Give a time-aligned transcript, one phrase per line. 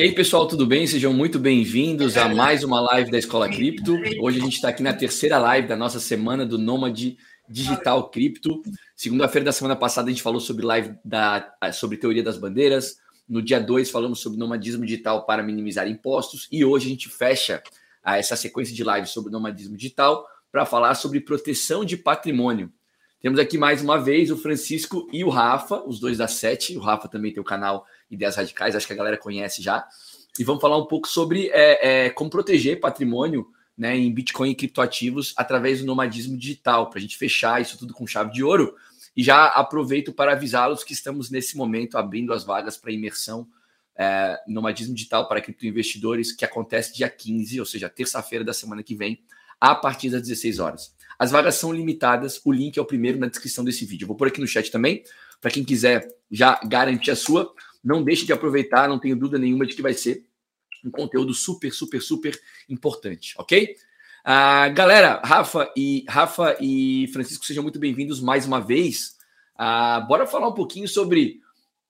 [0.00, 0.86] E aí, pessoal, tudo bem?
[0.86, 3.98] Sejam muito bem-vindos a mais uma live da Escola Cripto.
[4.18, 8.62] Hoje a gente está aqui na terceira live da nossa semana do Nômade Digital Cripto.
[8.96, 12.96] Segunda-feira da semana passada a gente falou sobre live da, sobre teoria das bandeiras.
[13.28, 16.48] No dia 2 falamos sobre nomadismo digital para minimizar impostos.
[16.50, 17.62] E hoje a gente fecha
[18.02, 22.72] ah, essa sequência de lives sobre nomadismo digital para falar sobre proteção de patrimônio.
[23.20, 26.74] Temos aqui mais uma vez o Francisco e o Rafa, os dois da Sete.
[26.78, 29.86] O Rafa também tem o canal Ideias Radicais, acho que a galera conhece já.
[30.38, 33.46] E vamos falar um pouco sobre é, é, como proteger patrimônio
[33.76, 37.92] né, em Bitcoin e criptoativos através do nomadismo digital, para a gente fechar isso tudo
[37.92, 38.74] com chave de ouro.
[39.14, 43.46] E já aproveito para avisá-los que estamos nesse momento abrindo as vagas para imersão
[43.98, 48.94] é, nomadismo digital para criptoinvestidores, que acontece dia 15, ou seja, terça-feira da semana que
[48.94, 49.22] vem,
[49.60, 50.94] a partir das 16 horas.
[51.20, 54.06] As vagas são limitadas, o link é o primeiro na descrição desse vídeo.
[54.06, 55.04] vou pôr aqui no chat também,
[55.38, 57.52] para quem quiser já garantir a sua.
[57.84, 60.24] Não deixe de aproveitar, não tenho dúvida nenhuma de que vai ser
[60.82, 63.76] um conteúdo super, super, super importante, ok?
[64.24, 69.18] Uh, galera, Rafa e Rafa e Francisco, sejam muito bem-vindos mais uma vez.
[69.56, 71.38] Uh, bora falar um pouquinho sobre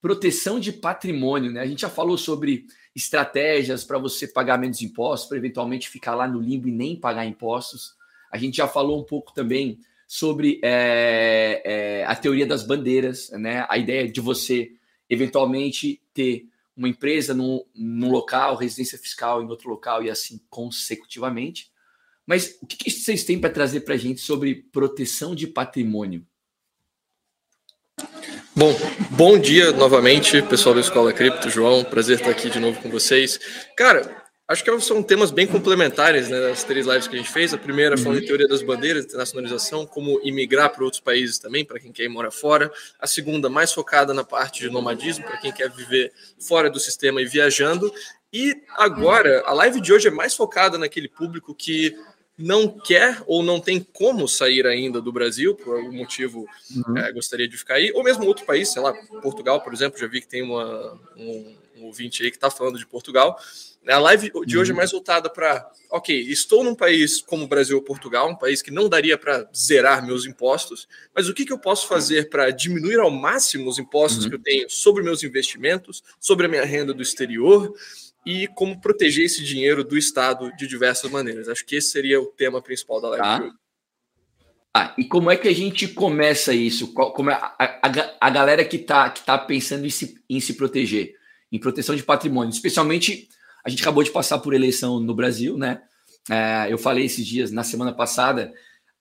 [0.03, 1.61] proteção de patrimônio, né?
[1.61, 6.27] A gente já falou sobre estratégias para você pagar menos impostos, para eventualmente ficar lá
[6.27, 8.00] no limbo e nem pagar impostos.
[8.31, 13.67] A gente já falou um pouco também sobre é, é, a teoria das bandeiras, né?
[13.69, 14.73] A ideia de você
[15.09, 21.71] eventualmente ter uma empresa num, num local, residência fiscal em outro local e assim consecutivamente.
[22.27, 26.25] Mas o que, que vocês têm para trazer para a gente sobre proteção de patrimônio?
[28.55, 28.75] Bom,
[29.11, 31.85] bom dia novamente, pessoal da Escola Cripto, João.
[31.85, 33.39] Prazer estar aqui de novo com vocês.
[33.77, 37.55] Cara, Acho que são temas bem complementares né, das três lives que a gente fez.
[37.55, 38.27] A primeira falando de uhum.
[38.27, 42.33] teoria das bandeiras, internacionalização, como imigrar para outros países também, para quem quer ir morar
[42.33, 42.69] fora.
[42.99, 47.23] A segunda, mais focada na parte de nomadismo, para quem quer viver fora do sistema
[47.23, 47.95] e viajando.
[48.33, 51.97] E agora, a live de hoje é mais focada naquele público que
[52.37, 56.99] não quer ou não tem como sair ainda do Brasil, por algum motivo uhum.
[56.99, 58.93] é, gostaria de ficar aí, ou mesmo outro país, sei lá,
[59.23, 62.81] Portugal, por exemplo, já vi que tem uma, um, um ouvinte aí que está falando
[62.81, 63.39] de Portugal.
[63.89, 64.77] A live de hoje é uhum.
[64.77, 68.71] mais voltada para, ok, estou num país como o Brasil ou Portugal, um país que
[68.71, 73.01] não daria para zerar meus impostos, mas o que, que eu posso fazer para diminuir
[73.01, 74.31] ao máximo os impostos uhum.
[74.31, 77.75] que eu tenho sobre meus investimentos, sobre a minha renda do exterior
[78.25, 81.49] e como proteger esse dinheiro do Estado de diversas maneiras.
[81.49, 83.39] Acho que esse seria o tema principal da live tá.
[83.39, 83.55] de hoje.
[84.73, 86.93] Ah, e como é que a gente começa isso?
[86.93, 90.55] Como é a, a, a galera que está que tá pensando em se, em se
[90.55, 91.17] proteger,
[91.51, 93.29] em proteção de patrimônio, especialmente
[93.65, 95.83] a gente acabou de passar por eleição no Brasil, né?
[96.31, 98.53] É, eu falei esses dias, na semana passada,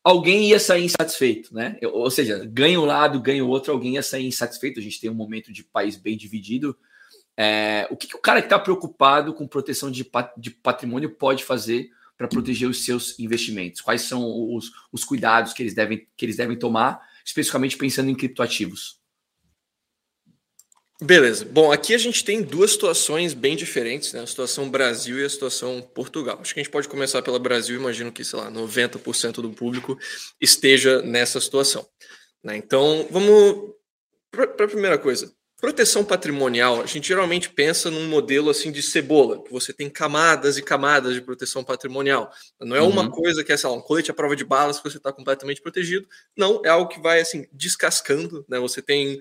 [0.04, 1.78] alguém ia sair insatisfeito, né?
[1.84, 4.80] Ou seja, ganha um lado, ganha o outro, alguém ia sair insatisfeito.
[4.80, 6.78] A gente tem um momento de país bem dividido.
[7.38, 11.44] É, o que, que, o cara que está preocupado com proteção de, de patrimônio pode
[11.44, 13.80] fazer para proteger os seus investimentos?
[13.80, 18.16] Quais são os, os cuidados que eles, devem, que eles devem tomar, especificamente pensando em
[18.16, 18.99] criptoativos?
[21.02, 21.46] Beleza.
[21.46, 24.22] Bom, aqui a gente tem duas situações bem diferentes, né?
[24.22, 26.40] A situação Brasil e a situação Portugal.
[26.42, 29.98] Acho que a gente pode começar pela Brasil, imagino que, sei lá, 90% do público
[30.42, 31.88] esteja nessa situação.
[32.44, 32.58] Né?
[32.58, 33.74] Então, vamos
[34.30, 35.34] para a primeira coisa.
[35.62, 40.58] Proteção patrimonial, a gente geralmente pensa num modelo assim de cebola, que você tem camadas
[40.58, 42.32] e camadas de proteção patrimonial.
[42.62, 43.10] Não é uma uhum.
[43.10, 45.62] coisa que é, sei lá, um colete à prova de balas que você está completamente
[45.62, 46.08] protegido.
[46.36, 48.58] Não, é algo que vai assim descascando, né?
[48.58, 49.20] Você tem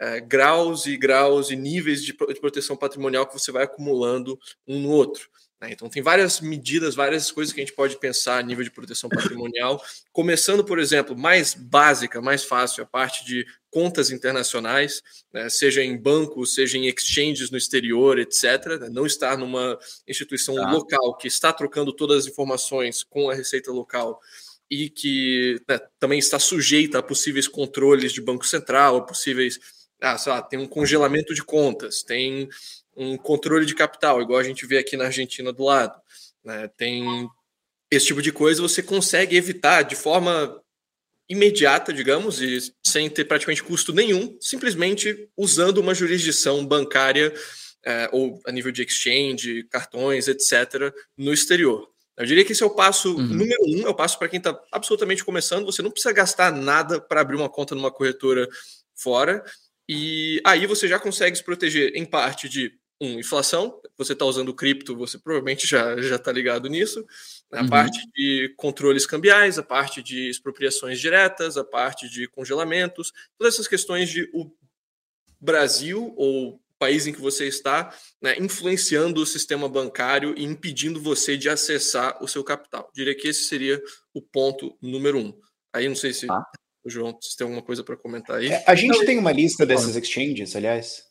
[0.00, 4.80] é, graus e graus e níveis de, de, proteção patrimonial que você vai acumulando um
[4.80, 5.28] no outro.
[5.60, 5.70] Né?
[5.72, 9.08] Então, tem várias medidas, várias coisas que a gente pode pensar a nível de proteção
[9.08, 15.02] patrimonial, começando, por exemplo, mais básica, mais fácil, a parte de contas internacionais,
[15.32, 15.48] né?
[15.48, 18.78] seja em bancos, seja em exchanges no exterior, etc.
[18.80, 18.88] Né?
[18.90, 20.70] Não estar numa instituição tá.
[20.70, 24.20] local que está trocando todas as informações com a receita local
[24.70, 29.58] e que né, também está sujeita a possíveis controles de Banco Central, a possíveis
[30.04, 32.48] ah, sei lá, tem um congelamento de contas, tem
[32.96, 36.00] um controle de capital, igual a gente vê aqui na Argentina do lado.
[36.44, 36.68] Né?
[36.76, 37.28] Tem
[37.90, 40.60] esse tipo de coisa, você consegue evitar de forma
[41.28, 47.32] imediata, digamos, e sem ter praticamente custo nenhum, simplesmente usando uma jurisdição bancária
[47.82, 51.88] é, ou a nível de exchange, cartões, etc., no exterior.
[52.16, 53.22] Eu diria que esse é o passo uhum.
[53.22, 55.66] número um, é o passo para quem está absolutamente começando.
[55.66, 58.48] Você não precisa gastar nada para abrir uma conta numa corretora
[58.94, 59.44] fora.
[59.88, 63.80] E aí você já consegue se proteger em parte de um, inflação.
[63.98, 67.04] Você está usando cripto, você provavelmente já já está ligado nisso.
[67.52, 67.68] A uhum.
[67.68, 73.68] parte de controles cambiais, a parte de expropriações diretas, a parte de congelamentos, todas essas
[73.68, 74.50] questões de o
[75.40, 81.36] Brasil ou país em que você está, né, influenciando o sistema bancário e impedindo você
[81.36, 82.90] de acessar o seu capital.
[82.94, 83.80] Diria que esse seria
[84.12, 85.38] o ponto número um.
[85.72, 86.42] Aí não sei se ah.
[86.84, 88.52] O João se tem alguma coisa para comentar aí.
[88.52, 91.04] É, a gente não, tem uma lista dessas exchanges, aliás.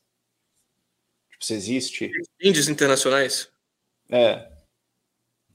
[1.32, 2.12] Tipo, se existe.
[2.40, 3.50] Exchanges internacionais?
[4.10, 4.48] É.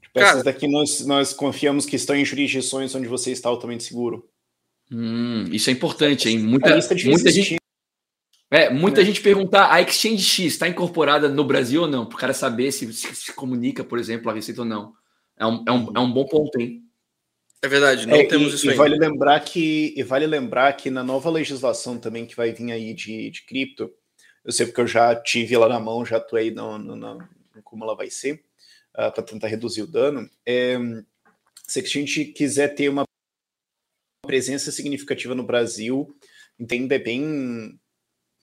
[0.02, 3.84] Tipo, Cara, essas daqui nós, nós confiamos que estão em jurisdições onde você está altamente
[3.84, 4.28] seguro.
[4.90, 6.38] Hum, isso é importante, hein?
[6.38, 7.56] Muita, muita gente.
[8.50, 9.06] É, muita né?
[9.06, 12.06] gente perguntar, a Exchange X está incorporada no Brasil ou não?
[12.06, 14.94] Para o cara saber se, se, se comunica, por exemplo, a receita ou não.
[15.36, 16.87] É um, é um, é um bom ponto, hein?
[17.60, 18.82] É verdade, não é, temos e, isso e ainda.
[18.82, 22.94] Vale lembrar que, e vale lembrar que na nova legislação também que vai vir aí
[22.94, 23.92] de, de cripto,
[24.44, 27.28] eu sei porque eu já tive ela na mão, já atuei no, no, no
[27.64, 30.30] como ela vai ser, uh, ah, para tentar reduzir o dano.
[30.46, 30.78] É,
[31.66, 33.04] se a gente quiser ter uma
[34.22, 36.16] presença significativa no Brasil,
[36.58, 37.78] entenda é bem.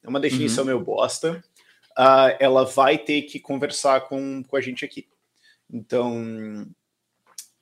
[0.04, 0.72] É uma definição uhum.
[0.72, 1.44] meio bosta.
[1.98, 5.08] Uh, ela vai ter que conversar com, com a gente aqui.
[5.72, 6.68] Então,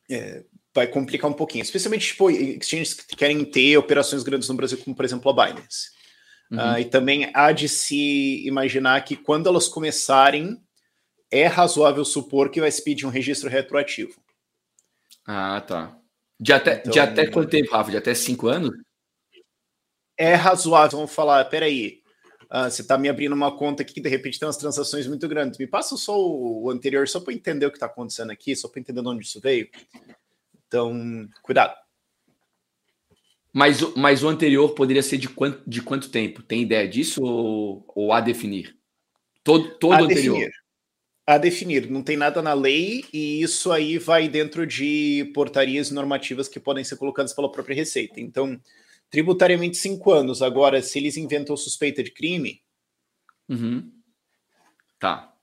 [0.10, 1.62] é, vai complicar um pouquinho.
[1.62, 5.92] Especialmente, tipo, exchanges que querem ter operações grandes no Brasil, como, por exemplo, a Binance.
[6.52, 6.58] Uhum.
[6.58, 10.62] Uh, e também há de se imaginar que quando elas começarem,
[11.32, 14.22] é razoável supor que vai se pedir um registro retroativo.
[15.26, 15.98] Ah, tá.
[16.40, 17.92] De até, então, de até quanto tempo, Rafa?
[17.92, 18.72] De até cinco anos?
[20.18, 20.98] É razoável.
[20.98, 22.02] Vamos falar, peraí.
[22.52, 25.28] Uh, você está me abrindo uma conta aqui que de repente tem umas transações muito
[25.28, 25.58] grandes.
[25.58, 28.68] Me passa só o, o anterior, só para entender o que está acontecendo aqui, só
[28.68, 29.68] para entender de onde isso veio.
[30.74, 31.76] Então, cuidado.
[33.54, 36.42] Mas, mas o anterior poderia ser de quanto, de quanto tempo?
[36.42, 38.76] Tem ideia disso ou, ou a definir?
[39.44, 40.40] Todo, todo a anterior.
[40.40, 40.64] Definir
[41.26, 41.90] a definir.
[41.92, 46.84] Não tem nada na lei e isso aí vai dentro de portarias normativas que podem
[46.84, 48.20] ser colocadas pela própria Receita.
[48.20, 48.60] Então,
[49.12, 50.42] tributariamente, cinco anos.
[50.42, 52.62] Agora, se eles inventam suspeita de crime.
[53.48, 53.92] Uhum.
[55.00, 55.34] Tá.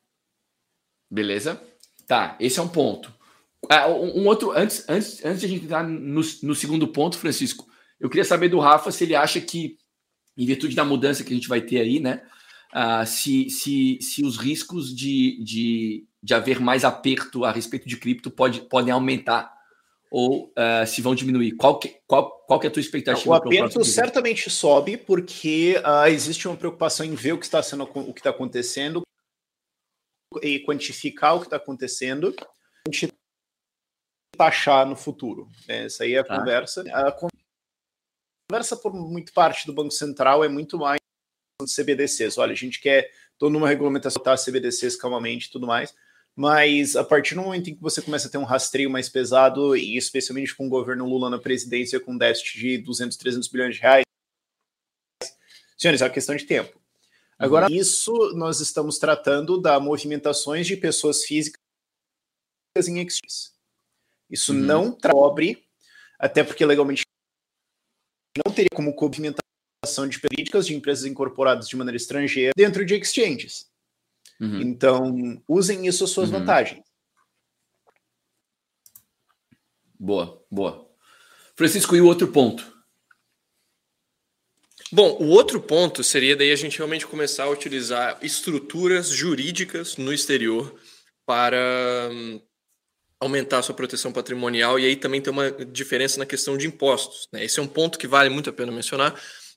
[1.08, 1.62] Beleza?
[2.04, 3.19] Tá, esse é um ponto.
[3.68, 7.66] Ah, um outro, antes, antes, antes de a gente entrar no, no segundo ponto, Francisco,
[7.98, 9.76] eu queria saber do Rafa se ele acha que,
[10.36, 12.22] em virtude da mudança que a gente vai ter aí, né?
[12.74, 17.96] uh, se, se, se os riscos de, de, de haver mais aperto a respeito de
[17.96, 19.52] cripto pode, podem aumentar
[20.10, 21.52] ou uh, se vão diminuir?
[21.52, 23.30] Qual que, qual, qual que é a tua expectativa?
[23.30, 27.84] O aperto certamente sobe porque uh, existe uma preocupação em ver o que está sendo
[27.84, 29.02] o que está acontecendo
[30.42, 32.34] e quantificar o que está acontecendo,
[34.36, 35.48] taxar no futuro.
[35.68, 36.38] Essa aí é a tá.
[36.38, 36.82] conversa.
[36.92, 37.16] A
[38.50, 41.00] conversa por muito parte do Banco Central é muito mais
[41.62, 42.38] de CBDCs.
[42.38, 45.94] Olha, a gente quer, estou numa regulamentação, tá, CBDCs calmamente e tudo mais,
[46.34, 49.76] mas a partir do momento em que você começa a ter um rastreio mais pesado,
[49.76, 53.82] e especialmente com o governo Lula na presidência, com déficit de 200, 300 bilhões de
[53.82, 54.04] reais,
[55.76, 56.80] senhores, é uma questão de tempo.
[57.38, 57.74] Agora, uhum.
[57.74, 61.58] isso nós estamos tratando da movimentações de pessoas físicas
[62.86, 63.59] em exchanges.
[64.30, 64.60] Isso uhum.
[64.60, 65.66] não cobre,
[66.18, 67.02] até porque legalmente
[68.44, 69.40] não teria como movimentar
[70.08, 73.70] de políticas de empresas incorporadas de maneira estrangeira dentro de exchanges.
[74.38, 74.60] Uhum.
[74.60, 76.38] Então, usem isso às suas uhum.
[76.38, 76.84] vantagens.
[79.98, 80.88] Boa, boa.
[81.56, 82.80] Francisco, e o outro ponto?
[84.92, 90.12] Bom, o outro ponto seria daí a gente realmente começar a utilizar estruturas jurídicas no
[90.12, 90.74] exterior
[91.24, 92.40] para hum,
[93.20, 97.28] aumentar a sua proteção patrimonial e aí também tem uma diferença na questão de impostos.
[97.30, 97.44] Né?
[97.44, 99.14] Esse é um ponto que vale muito a pena mencionar,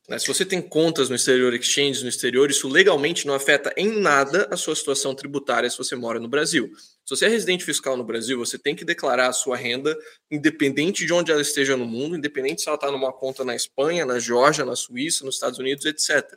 [0.07, 0.19] né?
[0.19, 4.47] Se você tem contas no exterior, exchanges no exterior, isso legalmente não afeta em nada
[4.51, 6.71] a sua situação tributária se você mora no Brasil.
[7.05, 9.97] Se você é residente fiscal no Brasil, você tem que declarar a sua renda
[10.29, 14.05] independente de onde ela esteja no mundo, independente se ela está numa conta na Espanha,
[14.05, 16.33] na Geórgia, na Suíça, nos Estados Unidos, etc.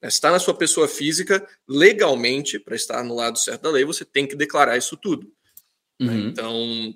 [0.00, 0.10] Né?
[0.10, 4.04] Se está na sua pessoa física, legalmente, para estar no lado certo da lei, você
[4.04, 5.32] tem que declarar isso tudo.
[5.98, 6.12] Né?
[6.12, 6.28] Uhum.
[6.28, 6.94] Então,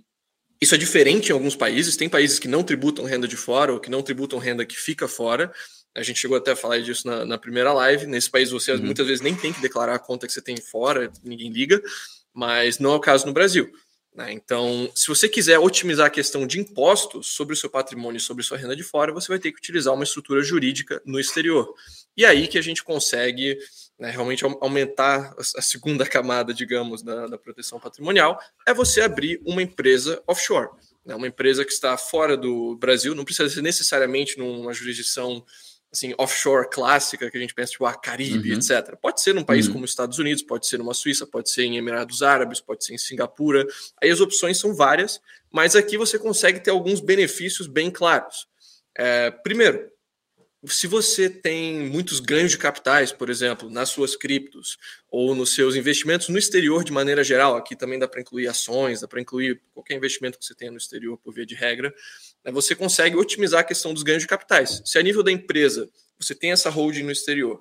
[0.61, 1.97] isso é diferente em alguns países.
[1.97, 5.09] Tem países que não tributam renda de fora ou que não tributam renda que fica
[5.09, 5.53] fora.
[5.95, 8.07] A gente chegou até a falar disso na, na primeira live.
[8.07, 8.83] Nesse país, você uhum.
[8.83, 11.83] muitas vezes nem tem que declarar a conta que você tem fora, ninguém liga,
[12.33, 13.71] mas não é o caso no Brasil.
[14.15, 14.33] Né?
[14.33, 18.45] Então, se você quiser otimizar a questão de impostos sobre o seu patrimônio e sobre
[18.45, 21.75] sua renda de fora, você vai ter que utilizar uma estrutura jurídica no exterior.
[22.17, 23.59] E aí que a gente consegue
[23.99, 29.63] né, realmente aumentar a segunda camada, digamos, da, da proteção patrimonial, é você abrir uma
[29.63, 30.69] empresa offshore.
[31.05, 31.15] Né?
[31.15, 35.45] Uma empresa que está fora do Brasil, não precisa ser necessariamente numa jurisdição
[35.93, 38.59] assim, offshore clássica, que a gente pensa, tipo, a ah, Caribe, uhum.
[38.59, 38.97] etc.
[38.97, 39.75] Pode ser num país uhum.
[39.75, 42.95] como os Estados Unidos, pode ser numa Suíça, pode ser em Emirados Árabes, pode ser
[42.95, 43.67] em Singapura.
[44.03, 45.21] Aí as opções são várias,
[45.53, 48.49] mas aqui você consegue ter alguns benefícios bem claros.
[48.97, 49.91] É, primeiro,
[50.67, 54.79] se você tem muitos ganhos de capitais, por exemplo, nas suas criptos
[55.11, 59.01] ou nos seus investimentos no exterior de maneira geral, aqui também dá para incluir ações,
[59.01, 61.93] dá para incluir qualquer investimento que você tenha no exterior por via de regra,
[62.45, 64.81] né, você consegue otimizar a questão dos ganhos de capitais.
[64.85, 67.61] Se a nível da empresa você tem essa holding no exterior,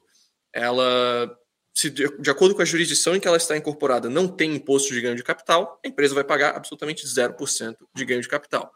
[0.53, 1.36] ela,
[1.74, 4.93] se de, de acordo com a jurisdição em que ela está incorporada, não tem imposto
[4.93, 8.72] de ganho de capital, a empresa vai pagar absolutamente 0% de ganho de capital.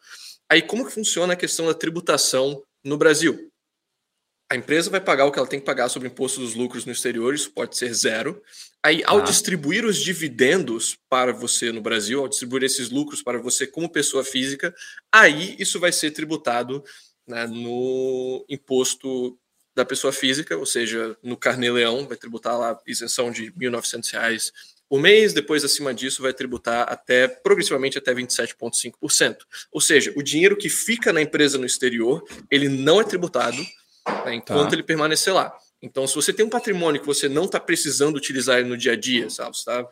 [0.50, 3.52] Aí, como que funciona a questão da tributação no Brasil?
[4.50, 6.86] A empresa vai pagar o que ela tem que pagar sobre o imposto dos lucros
[6.86, 8.42] no exterior, isso pode ser zero.
[8.84, 9.22] Aí, ao ah.
[9.22, 14.24] distribuir os dividendos para você no Brasil, ao distribuir esses lucros para você como pessoa
[14.24, 14.74] física,
[15.12, 16.84] aí isso vai ser tributado
[17.28, 19.38] né, no imposto
[19.76, 24.52] da pessoa física, ou seja, no carnê-leão, vai tributar lá isenção de R$ 1.900
[24.88, 29.38] por mês, depois acima disso vai tributar até progressivamente até 27,5%.
[29.72, 33.58] Ou seja, o dinheiro que fica na empresa no exterior, ele não é tributado,
[34.26, 34.76] né, enquanto tá.
[34.76, 35.56] ele permanecer lá.
[35.82, 38.96] Então, se você tem um patrimônio que você não está precisando utilizar no dia a
[38.96, 39.56] dia, sabe?
[39.56, 39.88] Você está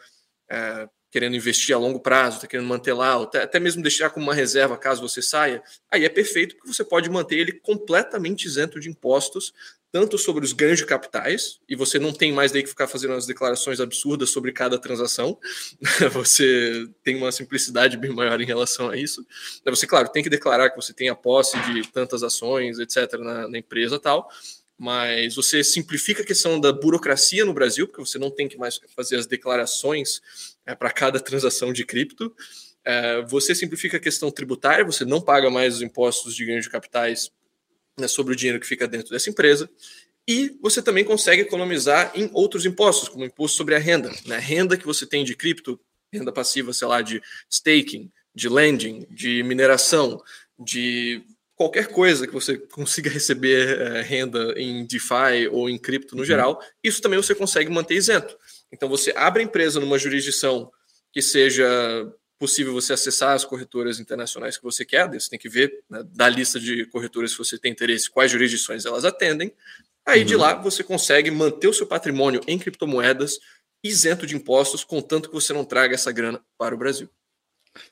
[0.50, 4.10] é, querendo investir a longo prazo, está querendo manter lá, ou até, até mesmo deixar
[4.10, 8.46] como uma reserva caso você saia, aí é perfeito porque você pode manter ele completamente
[8.46, 9.54] isento de impostos,
[9.94, 13.14] tanto sobre os ganhos de capitais, e você não tem mais daí que ficar fazendo
[13.14, 15.38] as declarações absurdas sobre cada transação,
[16.12, 19.24] você tem uma simplicidade bem maior em relação a isso.
[19.64, 23.48] Você, claro, tem que declarar que você tem a posse de tantas ações, etc., na,
[23.48, 24.28] na empresa tal,
[24.76, 28.82] mas você simplifica a questão da burocracia no Brasil, porque você não tem que mais
[28.96, 30.24] fazer as declarações
[30.66, 32.36] é, para cada transação de cripto.
[32.84, 36.70] É, você simplifica a questão tributária, você não paga mais os impostos de ganho de
[36.70, 37.32] capitais
[38.00, 39.70] né, sobre o dinheiro que fica dentro dessa empresa.
[40.28, 44.12] E você também consegue economizar em outros impostos, como o imposto sobre a renda.
[44.26, 44.38] Né?
[44.38, 45.80] Renda que você tem de cripto,
[46.12, 50.22] renda passiva, sei lá, de staking, de lending, de mineração,
[50.58, 51.24] de
[51.56, 56.26] qualquer coisa que você consiga receber é, renda em DeFi ou em cripto no uhum.
[56.26, 58.38] geral, isso também você consegue manter isento.
[58.72, 60.72] Então você abre a empresa numa jurisdição
[61.12, 61.66] que seja
[62.44, 66.28] possível você acessar as corretoras internacionais que você quer, você tem que ver né, da
[66.28, 69.54] lista de corretoras que você tem interesse, quais jurisdições elas atendem.
[70.06, 70.26] Aí uhum.
[70.26, 73.40] de lá você consegue manter o seu patrimônio em criptomoedas
[73.82, 77.10] isento de impostos, contanto que você não traga essa grana para o Brasil.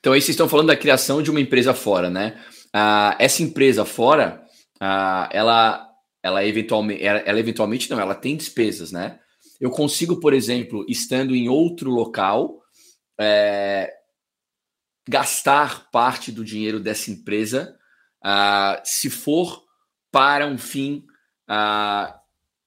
[0.02, 2.44] Então aí vocês estão falando da criação de uma empresa fora, né?
[2.74, 4.46] Ah, essa empresa fora,
[4.82, 5.90] ah, ela,
[6.22, 9.18] ela eventualmente, ela, ela eventualmente não, ela tem despesas, né?
[9.62, 12.62] Eu consigo, por exemplo, estando em outro local,
[13.18, 13.94] é,
[15.12, 17.78] gastar parte do dinheiro dessa empresa,
[18.24, 19.62] uh, se for
[20.10, 21.06] para um fim,
[21.50, 22.14] uh,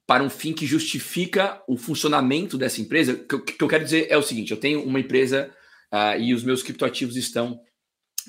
[0.07, 3.15] para um fim que justifica o funcionamento dessa empresa.
[3.15, 5.51] O que, que, eu quero dizer é o seguinte: eu tenho uma empresa
[5.91, 7.59] uh, e os meus criptoativos estão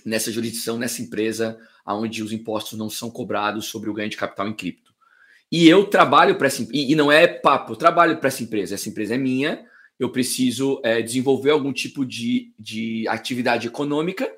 [0.05, 4.47] nessa jurisdição, nessa empresa, onde os impostos não são cobrados sobre o ganho de capital
[4.47, 4.93] em cripto.
[5.51, 8.75] E eu trabalho para essa e, e não é papo, eu trabalho para essa empresa.
[8.75, 9.65] Essa empresa é minha,
[9.99, 14.29] eu preciso é, desenvolver algum tipo de, de atividade econômica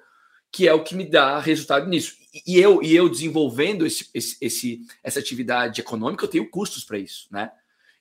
[0.52, 2.16] que é o que me dá resultado nisso.
[2.46, 7.28] E eu, e eu desenvolvendo esse, esse, essa atividade econômica, eu tenho custos para isso,
[7.32, 7.52] né?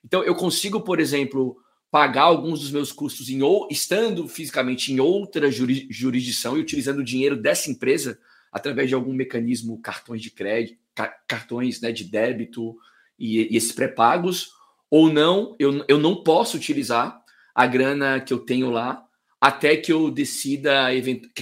[0.03, 1.57] Então eu consigo, por exemplo,
[1.91, 7.03] pagar alguns dos meus custos em ou estando fisicamente em outra jurisdição e utilizando o
[7.03, 8.19] dinheiro dessa empresa
[8.51, 10.79] através de algum mecanismo, cartões de crédito,
[11.27, 12.75] cartões né, de débito
[13.19, 14.51] e, e esses pré-pagos,
[14.89, 17.21] ou não, eu, eu não posso utilizar
[17.57, 19.03] a grana que eu tenho lá
[19.41, 20.89] até que eu decida,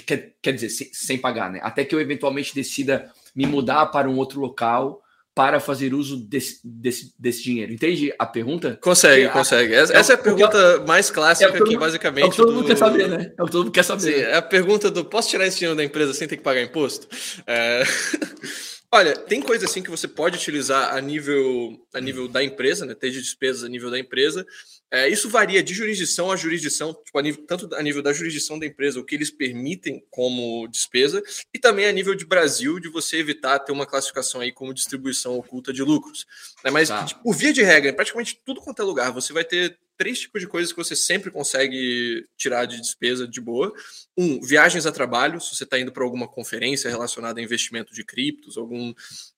[0.05, 1.60] quer, quer dizer, sem, sem pagar, né?
[1.62, 5.01] Até que eu eventualmente decida me mudar para um outro local
[5.34, 7.74] para fazer uso desse, desse, desse dinheiro.
[7.74, 8.79] Entende a pergunta?
[8.81, 9.74] Consegue, consegue.
[9.74, 12.24] Essa é, essa é a pergunta mais clássica é que basicamente.
[12.24, 12.67] É o que todo mundo do...
[12.67, 13.34] quer saber, né?
[13.38, 14.01] É o que todo mundo quer saber.
[14.01, 16.62] Sim, é a pergunta do posso tirar esse dinheiro da empresa sem ter que pagar
[16.62, 17.07] imposto?
[17.45, 17.84] É...
[18.95, 22.93] Olha, tem coisa assim que você pode utilizar a nível, a nível da empresa, né?
[22.93, 24.45] Ter de despesas a nível da empresa.
[24.91, 28.57] É, isso varia de jurisdição a jurisdição, tipo, a nível, tanto a nível da jurisdição
[28.57, 31.21] da empresa, o que eles permitem como despesa,
[31.53, 35.37] e também a nível de Brasil, de você evitar ter uma classificação aí como distribuição
[35.37, 36.25] oculta de lucros.
[36.63, 36.71] Né?
[36.71, 37.05] Mas, tá.
[37.23, 40.41] por via de regra, em praticamente tudo quanto é lugar, você vai ter três tipos
[40.41, 43.73] de coisas que você sempre consegue tirar de despesa de boa.
[44.17, 48.03] Um, viagens a trabalho, se você está indo para alguma conferência relacionada a investimento de
[48.03, 48.93] criptos, algum,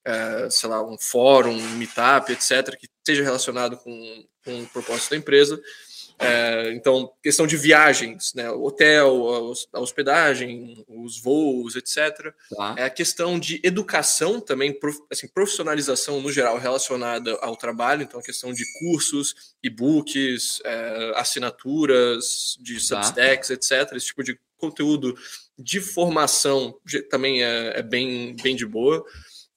[0.05, 5.11] é, sei lá, um fórum, um meetup, etc., que seja relacionado com, com o propósito
[5.11, 5.59] da empresa.
[6.19, 12.33] É, então, questão de viagens, né, hotel, a hospedagem, os voos, etc.
[12.55, 12.75] Tá.
[12.77, 14.77] É a questão de educação também,
[15.11, 22.57] assim, profissionalização no geral relacionada ao trabalho, então a questão de cursos, e-books, é, assinaturas
[22.59, 23.03] de tá.
[23.03, 23.93] Substacks, etc.
[23.93, 25.15] Esse tipo de conteúdo
[25.57, 26.75] de formação
[27.11, 29.05] também é, é bem, bem de boa.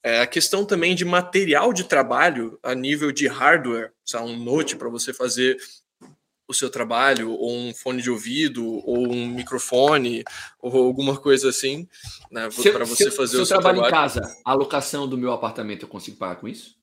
[0.03, 4.31] É a questão também de material de trabalho a nível de hardware, sabe?
[4.31, 5.57] um note para você fazer
[6.47, 10.23] o seu trabalho, ou um fone de ouvido, ou um microfone,
[10.59, 11.87] ou alguma coisa assim,
[12.29, 13.77] né, para você se, fazer se o seu trabalho.
[13.77, 16.75] Se eu trabalho em casa, a locação do meu apartamento eu consigo pagar com isso?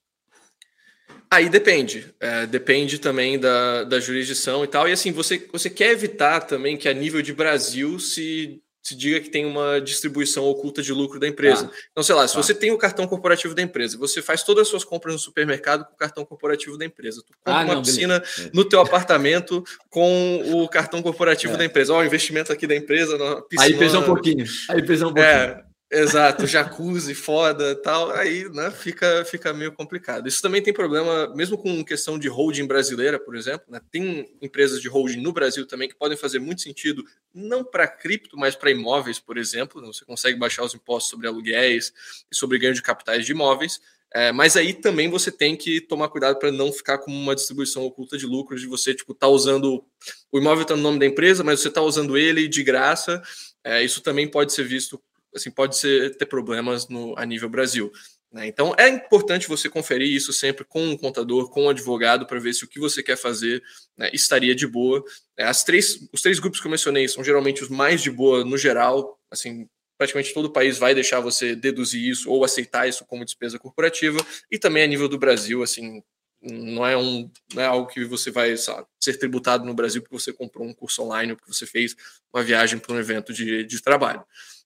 [1.30, 4.88] Aí depende, é, depende também da, da jurisdição e tal.
[4.88, 9.21] E assim, você, você quer evitar também que a nível de Brasil se se diga
[9.21, 11.71] que tem uma distribuição oculta de lucro da empresa.
[11.73, 12.42] Ah, então, sei lá, se ah.
[12.42, 15.85] você tem o cartão corporativo da empresa, você faz todas as suas compras no supermercado
[15.85, 17.23] com o cartão corporativo da empresa.
[17.23, 18.50] Tu compra ah, uma não, piscina beleza.
[18.54, 21.57] no teu apartamento com o cartão corporativo é.
[21.59, 21.92] da empresa.
[21.92, 23.75] Ó, o investimento aqui da empresa na piscina.
[23.75, 24.47] Aí pesa um pouquinho.
[24.68, 25.26] Aí pesa um pouquinho.
[25.26, 30.28] É, Exato, jacuzzi, foda tal, aí né, fica, fica meio complicado.
[30.28, 34.83] Isso também tem problema, mesmo com questão de holding brasileira, por exemplo, né, tem empresas
[34.83, 37.02] de holding no Brasil também que podem fazer muito sentido,
[37.33, 39.80] não para cripto, mas para imóveis, por exemplo.
[39.80, 41.90] Né, você consegue baixar os impostos sobre aluguéis
[42.30, 43.80] e sobre ganho de capitais de imóveis,
[44.12, 47.85] é, mas aí também você tem que tomar cuidado para não ficar com uma distribuição
[47.85, 49.85] oculta de lucros, de você tipo tá usando
[50.30, 53.23] o imóvel está no nome da empresa, mas você está usando ele de graça.
[53.64, 55.02] É, isso também pode ser visto
[55.35, 57.92] assim, pode ser, ter problemas no, a nível Brasil.
[58.32, 58.47] Né?
[58.47, 62.52] Então é importante você conferir isso sempre com um contador, com um advogado, para ver
[62.52, 63.62] se o que você quer fazer
[63.97, 65.02] né, estaria de boa.
[65.37, 68.44] É, as três, os três grupos que eu mencionei são geralmente os mais de boa
[68.44, 73.04] no geral, assim, praticamente todo o país vai deixar você deduzir isso ou aceitar isso
[73.06, 74.18] como despesa corporativa,
[74.50, 76.02] e também a nível do Brasil, assim,
[76.40, 80.18] não é, um, não é algo que você vai sabe, ser tributado no Brasil porque
[80.18, 81.97] você comprou um curso online ou porque você fez
[82.32, 84.25] uma viagem para um evento de, de trabalho.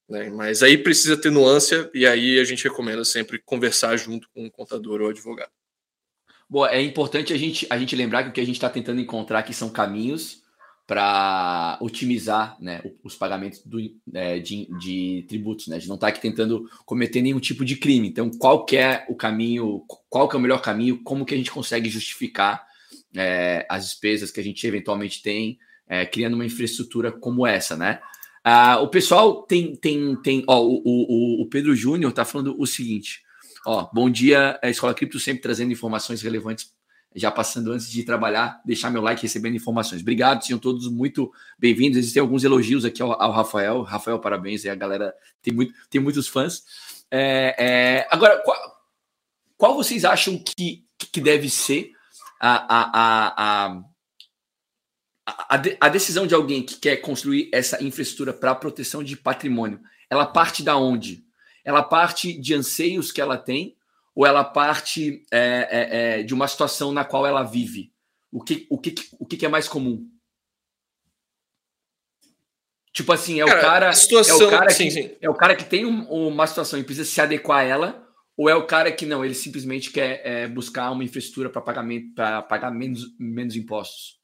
[0.09, 0.31] Né?
[0.31, 4.51] Mas aí precisa ter nuance e aí a gente recomenda sempre conversar junto com o
[4.51, 5.51] contador ou advogado.
[6.49, 9.01] Bom, é importante a gente, a gente lembrar que o que a gente está tentando
[9.01, 10.43] encontrar aqui são caminhos
[10.87, 13.79] para otimizar né, os pagamentos do,
[14.13, 15.69] é, de, de, tributos.
[15.69, 15.77] Né?
[15.77, 18.09] A gente não está aqui tentando cometer nenhum tipo de crime.
[18.09, 21.89] Então, qual é o caminho, qual é o melhor caminho, como que a gente consegue
[21.89, 22.67] justificar
[23.17, 28.01] é, as despesas que a gente eventualmente tem, é, criando uma infraestrutura como essa, né?
[28.45, 29.77] Ah, o pessoal tem.
[29.77, 33.23] tem, tem ó, o, o, o Pedro Júnior está falando o seguinte:
[33.65, 36.73] ó, bom dia, a Escola Cripto sempre trazendo informações relevantes,
[37.15, 40.01] já passando antes de trabalhar, deixar meu like recebendo informações.
[40.01, 41.99] Obrigado, sejam todos muito bem-vindos.
[41.99, 43.83] Existem alguns elogios aqui ao, ao, Rafael.
[43.83, 46.65] Rafael, parabéns, e a galera tem, muito, tem muitos fãs.
[47.11, 48.57] É, é, agora, qual,
[49.57, 51.93] qual, vocês acham que, que deve ser
[52.41, 53.85] a, a, a, a
[55.27, 59.81] a, a, decisão de alguém que quer construir essa infraestrutura para proteção de patrimônio,
[60.11, 61.25] ela parte da onde?
[61.65, 63.77] Ela parte de anseios que ela tem
[64.15, 67.93] ou ela parte é, é, é, de uma situação na qual ela vive?
[68.31, 70.09] O que, o que, o que é mais comum?
[72.93, 75.11] Tipo assim, é cara, o cara, situação, é o cara sim, que, sim.
[75.21, 78.55] é o cara que tem uma situação e precisa se adequar a ela, ou é
[78.55, 82.71] o cara que não, ele simplesmente quer é, buscar uma infraestrutura para pagamento para pagar
[82.71, 84.22] menos, menos impostos?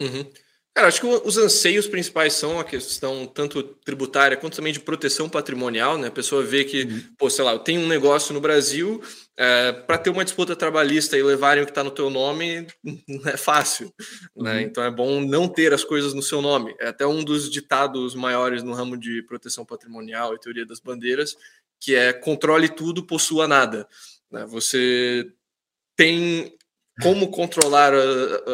[0.00, 0.30] Uhum.
[0.72, 5.28] Cara, acho que os anseios principais são a questão tanto tributária quanto também de proteção
[5.28, 6.06] patrimonial, né?
[6.06, 7.02] A pessoa vê que, uhum.
[7.18, 9.02] pô, sei lá, eu tenho um negócio no Brasil,
[9.36, 12.68] é, para ter uma disputa trabalhista e levarem o que está no teu nome,
[13.06, 14.22] não é fácil, né?
[14.36, 14.44] uhum.
[14.44, 14.62] né?
[14.62, 16.72] Então é bom não ter as coisas no seu nome.
[16.78, 21.36] É até um dos ditados maiores no ramo de proteção patrimonial e teoria das bandeiras,
[21.80, 23.88] que é controle tudo, possua nada.
[24.30, 24.46] Né?
[24.46, 25.26] Você
[25.96, 26.56] tem
[27.02, 27.92] como controlar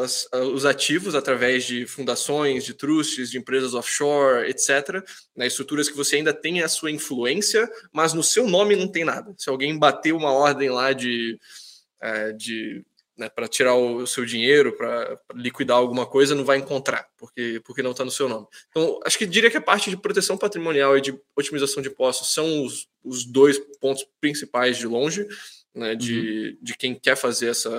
[0.02, 5.02] as, os ativos através de fundações, de trusts, de empresas offshore, etc.
[5.34, 9.04] Né, estruturas que você ainda tem a sua influência, mas no seu nome não tem
[9.04, 9.34] nada.
[9.36, 11.38] Se alguém bater uma ordem lá de,
[12.00, 12.84] é, de
[13.16, 17.82] né, para tirar o seu dinheiro, para liquidar alguma coisa, não vai encontrar, porque, porque
[17.82, 18.46] não está no seu nome.
[18.68, 22.34] Então, acho que diria que a parte de proteção patrimonial e de otimização de impostos
[22.34, 25.26] são os, os dois pontos principais de longe,
[25.74, 26.58] né, de, uhum.
[26.62, 27.70] de quem quer fazer essa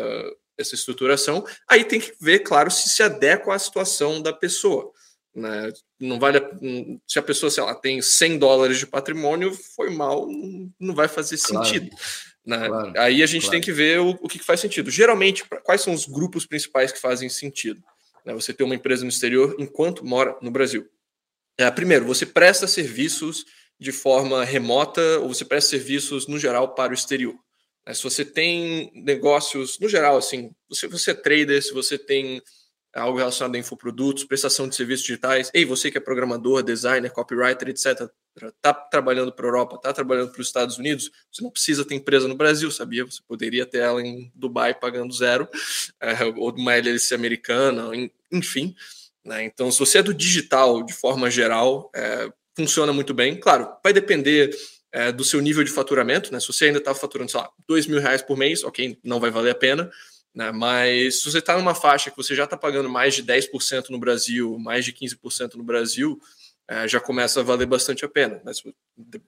[0.57, 4.91] essa estruturação, aí tem que ver, claro, se se adequa à situação da pessoa.
[5.35, 5.71] Né?
[5.99, 6.39] Não vale
[7.07, 10.27] se a pessoa, sei lá, tem 100 dólares de patrimônio, foi mal,
[10.79, 11.65] não vai fazer claro.
[11.65, 11.95] sentido.
[12.43, 12.67] Né?
[12.67, 13.51] Claro, aí a gente claro.
[13.51, 14.89] tem que ver o, o que faz sentido.
[14.89, 17.83] Geralmente, quais são os grupos principais que fazem sentido?
[18.25, 18.33] Né?
[18.33, 20.87] Você ter uma empresa no exterior enquanto mora no Brasil.
[21.57, 23.45] É, primeiro, você presta serviços
[23.79, 27.35] de forma remota ou você presta serviços no geral para o exterior.
[27.88, 27.93] Né?
[27.93, 32.41] Se você tem negócios, no geral, assim, se você é trader, se você tem
[32.93, 37.69] algo relacionado a infoprodutos, prestação de serviços digitais, ei, você que é programador, designer, copywriter,
[37.69, 38.10] etc.,
[38.45, 41.95] está trabalhando para a Europa, está trabalhando para os Estados Unidos, você não precisa ter
[41.95, 43.06] empresa no Brasil, sabia?
[43.06, 45.47] Você poderia ter ela em Dubai pagando zero,
[46.02, 47.89] é, ou uma LLC americana,
[48.32, 48.76] enfim.
[49.23, 49.43] Né?
[49.43, 53.39] Então, se você é do digital de forma geral, é, funciona muito bem.
[53.39, 54.56] Claro, vai depender
[54.91, 56.39] é, do seu nível de faturamento, né?
[56.39, 59.30] Se você ainda está faturando, sei lá, dois mil reais por mês, ok, não vai
[59.30, 59.89] valer a pena,
[60.34, 60.52] né?
[60.52, 64.00] Mas se você está numa faixa que você já está pagando mais de 10% no
[64.00, 66.19] Brasil, mais de 15% no Brasil,
[66.69, 68.52] é, já começa a valer bastante a pena, né?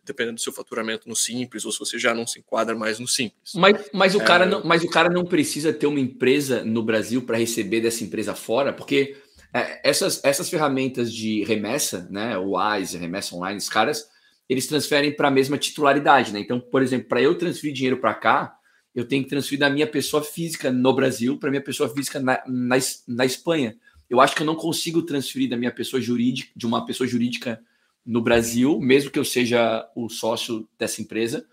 [0.04, 3.08] dependendo do seu faturamento no simples, ou se você já não se enquadra mais no
[3.08, 3.54] simples.
[3.56, 4.26] Mas, mas, o, é...
[4.26, 8.04] cara não, mas o cara não precisa ter uma empresa no Brasil para receber dessa
[8.04, 9.16] empresa fora, porque
[9.54, 14.10] é, essas, essas ferramentas de remessa, né, o Wise, remessa online, os caras,
[14.50, 16.40] eles transferem para a mesma titularidade, né?
[16.40, 18.58] Então, por exemplo, para eu transferir dinheiro para cá,
[18.96, 22.42] eu tenho que transferir da minha pessoa física no Brasil para minha pessoa física na,
[22.48, 22.76] na,
[23.08, 23.78] na Espanha.
[24.10, 27.62] Eu acho que eu não consigo transferir da minha pessoa jurídica, de uma pessoa jurídica
[28.04, 31.46] no Brasil, mesmo que eu seja o sócio dessa empresa,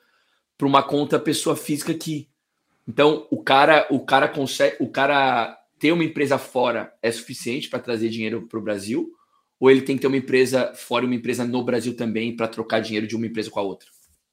[0.56, 2.28] para uma conta pessoa física aqui.
[2.88, 7.78] Então, o cara, o cara consegue, o cara ter uma empresa fora é suficiente para
[7.78, 9.12] trazer dinheiro para o Brasil?
[9.58, 12.48] Ou ele tem que ter uma empresa fora e uma empresa no Brasil também para
[12.48, 13.88] trocar dinheiro de uma empresa com a outra?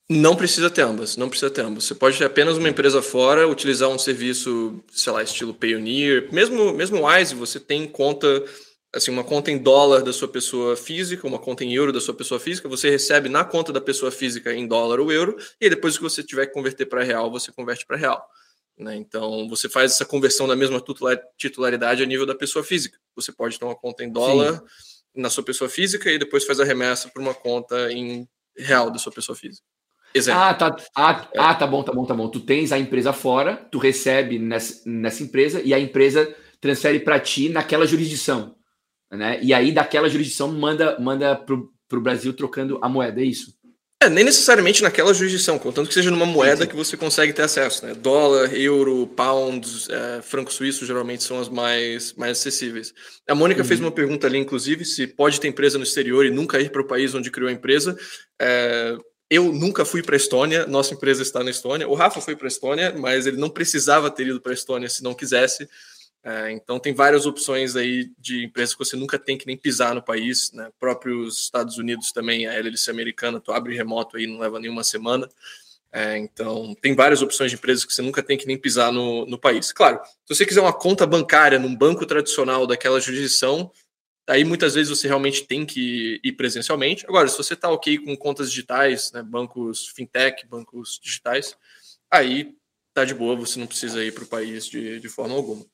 [0.10, 1.86] Não precisa ter ambas, não precisa ter ambas.
[1.86, 6.28] Você pode ter apenas uma empresa fora, utilizar um serviço, sei lá, estilo Payoneer.
[6.32, 8.44] Mesmo, mesmo Wise, você tem conta,
[8.94, 12.14] assim, uma conta em dólar da sua pessoa física, uma conta em euro da sua
[12.14, 15.96] pessoa física, você recebe na conta da pessoa física em dólar ou euro, e depois
[15.96, 18.28] que você tiver que converter para real, você converte para real.
[18.78, 18.98] Né?
[18.98, 20.84] Então, você faz essa conversão da mesma
[21.38, 22.98] titularidade a nível da pessoa física.
[23.16, 24.66] Você pode ter uma conta em dólar Sim.
[25.15, 28.97] Na sua pessoa física e depois faz a remessa para uma conta em real da
[28.97, 29.65] sua pessoa física.
[30.13, 30.41] Exemplo.
[30.41, 31.39] Ah, tá, ah, é.
[31.39, 32.30] ah, tá bom, tá bom, tá bom.
[32.30, 37.19] Tu tens a empresa fora, tu recebe nessa, nessa empresa e a empresa transfere para
[37.19, 38.56] ti naquela jurisdição,
[39.12, 39.39] né?
[39.41, 43.54] E aí daquela jurisdição manda manda pro, pro Brasil trocando a moeda, é isso?
[44.04, 46.68] É, nem necessariamente naquela jurisdição, contanto que seja numa moeda sim, sim.
[46.68, 47.94] que você consegue ter acesso, né?
[47.94, 52.94] Dólar, euro, pounds, é, franco suíço geralmente são as mais, mais acessíveis.
[53.30, 53.68] A Mônica uhum.
[53.68, 56.82] fez uma pergunta ali, inclusive, se pode ter empresa no exterior e nunca ir para
[56.82, 57.98] o país onde criou a empresa.
[58.42, 58.98] É,
[59.30, 61.88] eu nunca fui para a Estônia, nossa empresa está na Estônia.
[61.88, 64.89] O Rafa foi para a Estônia, mas ele não precisava ter ido para a Estônia
[64.89, 65.68] se não quisesse.
[66.26, 69.94] É, então tem várias opções aí de empresas que você nunca tem que nem pisar
[69.94, 70.72] no país, né?
[70.80, 75.28] Próprios Estados Unidos também, a LLC americana, tu abre remoto aí, não leva nenhuma semana.
[75.92, 79.26] É, então tem várias opções de empresas que você nunca tem que nem pisar no,
[79.26, 79.72] no país.
[79.72, 83.72] Claro, se você quiser uma conta bancária num banco tradicional daquela jurisdição,
[84.28, 87.06] Aí muitas vezes você realmente tem que ir presencialmente.
[87.06, 91.58] Agora, se você está ok com contas digitais, né, bancos fintech, bancos digitais,
[92.10, 92.56] aí
[92.94, 95.66] tá de boa, você não precisa ir para o país de, de forma alguma.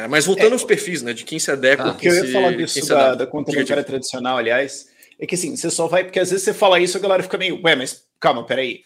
[0.00, 1.90] É, mas voltando é, aos perfis, né, de quem se adequa.
[1.90, 5.54] Ah, que eu ia falar disso da, da, conta bancária tradicional, aliás, é que assim,
[5.54, 8.06] você só vai, porque às vezes você fala isso, a galera fica meio, ué, mas
[8.18, 8.82] calma, peraí.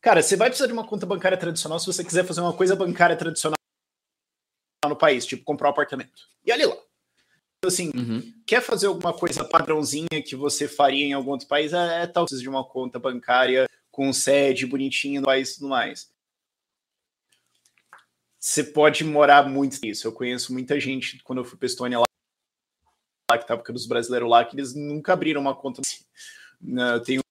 [0.00, 2.76] Cara, você vai precisar de uma conta bancária tradicional se você quiser fazer uma coisa
[2.76, 3.56] bancária tradicional
[4.86, 6.22] no país, tipo comprar um apartamento.
[6.44, 6.76] E olha lá
[7.64, 8.20] assim, uhum.
[8.44, 12.24] quer fazer alguma coisa padrãozinha que você faria em algum outro país, é, é tal
[12.26, 16.10] de uma conta bancária com sede bonitinha no país e tudo mais.
[18.42, 20.04] Você pode morar muito nisso.
[20.04, 22.04] Eu conheço muita gente, quando eu fui para Estônia lá,
[23.30, 26.04] lá que tava dos brasileiros lá, que eles nunca abriram uma conta assim.
[26.60, 27.22] Né, eu tenho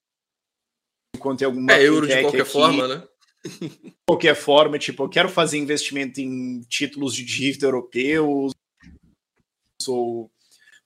[1.19, 3.08] conta em alguma É euro de qualquer aqui, forma, né?
[3.43, 8.54] De qualquer forma, tipo, eu quero fazer investimento em títulos de dívida europeus,
[9.86, 10.32] ou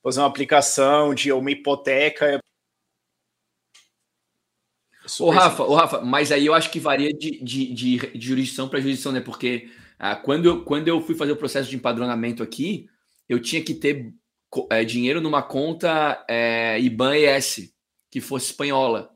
[0.02, 2.40] fazer uma aplicação de uma hipoteca.
[5.20, 8.68] O Rafa, o Rafa, mas aí eu acho que varia de, de, de, de jurisdição
[8.68, 9.22] para jurisdição, né?
[9.22, 12.88] Porque ah, quando, eu, quando eu fui fazer o processo de empadronamento aqui,
[13.28, 14.14] eu tinha que ter
[14.70, 17.74] é, dinheiro numa conta é, IBAN ES,
[18.10, 19.12] que fosse espanhola.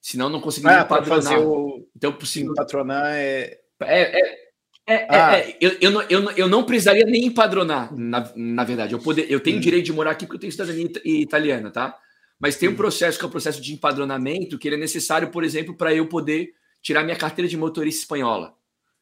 [0.00, 1.40] Senão não conseguia ah, empadronar.
[1.40, 1.88] O...
[1.94, 2.54] Então, possível.
[2.54, 3.58] Patronar é...
[3.82, 4.40] É, é,
[4.86, 5.38] é, é, ah.
[5.38, 8.92] é, eu, eu, não, eu, eu não precisaria nem empadronar, na, na verdade.
[8.92, 9.60] Eu, poder, eu tenho hum.
[9.60, 11.96] direito de morar aqui porque eu tenho cidadania italiana, tá?
[12.38, 12.76] Mas tem um hum.
[12.76, 16.06] processo que é o processo de empadronamento que ele é necessário, por exemplo, para eu
[16.06, 16.50] poder
[16.82, 18.54] tirar minha carteira de motorista espanhola.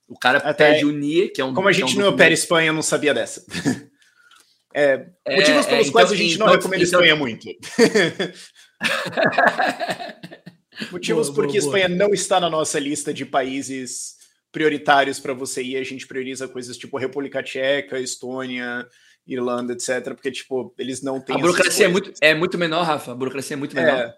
[0.09, 1.53] O cara Até pede o NIE, que é um.
[1.53, 3.45] Como a gente é um não opera Espanha, eu não sabia dessa.
[4.75, 7.49] É, é, motivos pelos é, quais então, a gente então, não recomenda então, Espanha muito.
[10.93, 11.99] motivos boa, porque boa, Espanha boa.
[11.99, 14.17] não está na nossa lista de países
[14.53, 18.87] prioritários para você ir, a gente prioriza coisas tipo República Tcheca, Estônia,
[19.29, 20.15] Irlanda, etc.
[20.15, 21.37] Porque, tipo, eles não têm.
[21.37, 23.13] A burocracia é muito, é muito menor, Rafa.
[23.13, 23.99] A burocracia é muito menor.
[23.99, 24.15] É,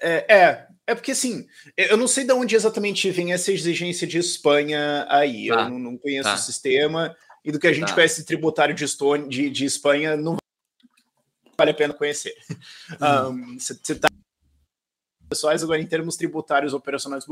[0.00, 4.18] é, é, é, porque assim, eu não sei de onde exatamente vem essa exigência de
[4.18, 5.48] Espanha aí.
[5.48, 5.54] Tá.
[5.54, 6.34] Eu não, não conheço tá.
[6.34, 7.16] o sistema.
[7.44, 7.94] E do que a gente tá.
[7.94, 10.36] conhece tributário de, Estônia, de, de Espanha, não
[11.58, 12.34] vale a pena conhecer.
[13.58, 13.96] Você uhum.
[13.96, 14.08] um, tá
[15.28, 17.24] pessoais agora em termos tributários operacionais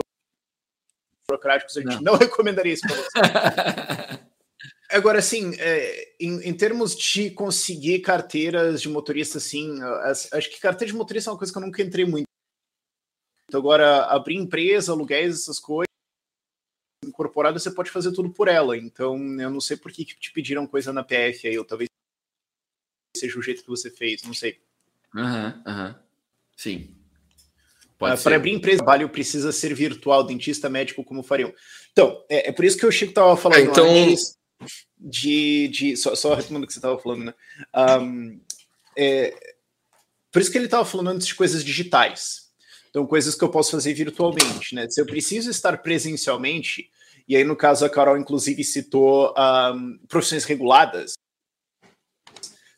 [1.28, 4.24] burocráticos, a gente não, não recomendaria isso para você.
[4.90, 9.78] Agora, assim, é, em, em, termos de conseguir carteiras de motorista, assim,
[10.32, 12.33] acho que carteira de motorista é uma coisa que eu nunca entrei muito
[13.56, 15.88] Agora, abrir empresa, aluguéis, essas coisas
[17.04, 18.76] incorporadas, você pode fazer tudo por ela.
[18.76, 21.88] Então, eu não sei por que te pediram coisa na PF aí, ou talvez
[23.16, 24.60] seja o jeito que você fez, não sei.
[25.14, 25.88] Aham, uhum, aham.
[25.88, 25.94] Uhum.
[26.56, 26.94] Sim.
[27.98, 31.54] Para abrir empresa de trabalho precisa ser virtual, dentista, médico, como fariam.
[31.92, 33.88] Então, é, é por isso que o Chico estava falando é, então...
[33.88, 34.36] antes
[34.98, 35.68] de.
[35.68, 37.34] de só, só retomando o que você estava falando, né?
[38.00, 38.40] Um,
[38.96, 39.54] é,
[40.30, 42.43] por isso que ele estava falando antes de coisas digitais.
[42.94, 44.88] Então, coisas que eu posso fazer virtualmente, né?
[44.88, 46.88] Se eu preciso estar presencialmente,
[47.26, 51.14] e aí, no caso, a Carol, inclusive, citou um, profissões reguladas,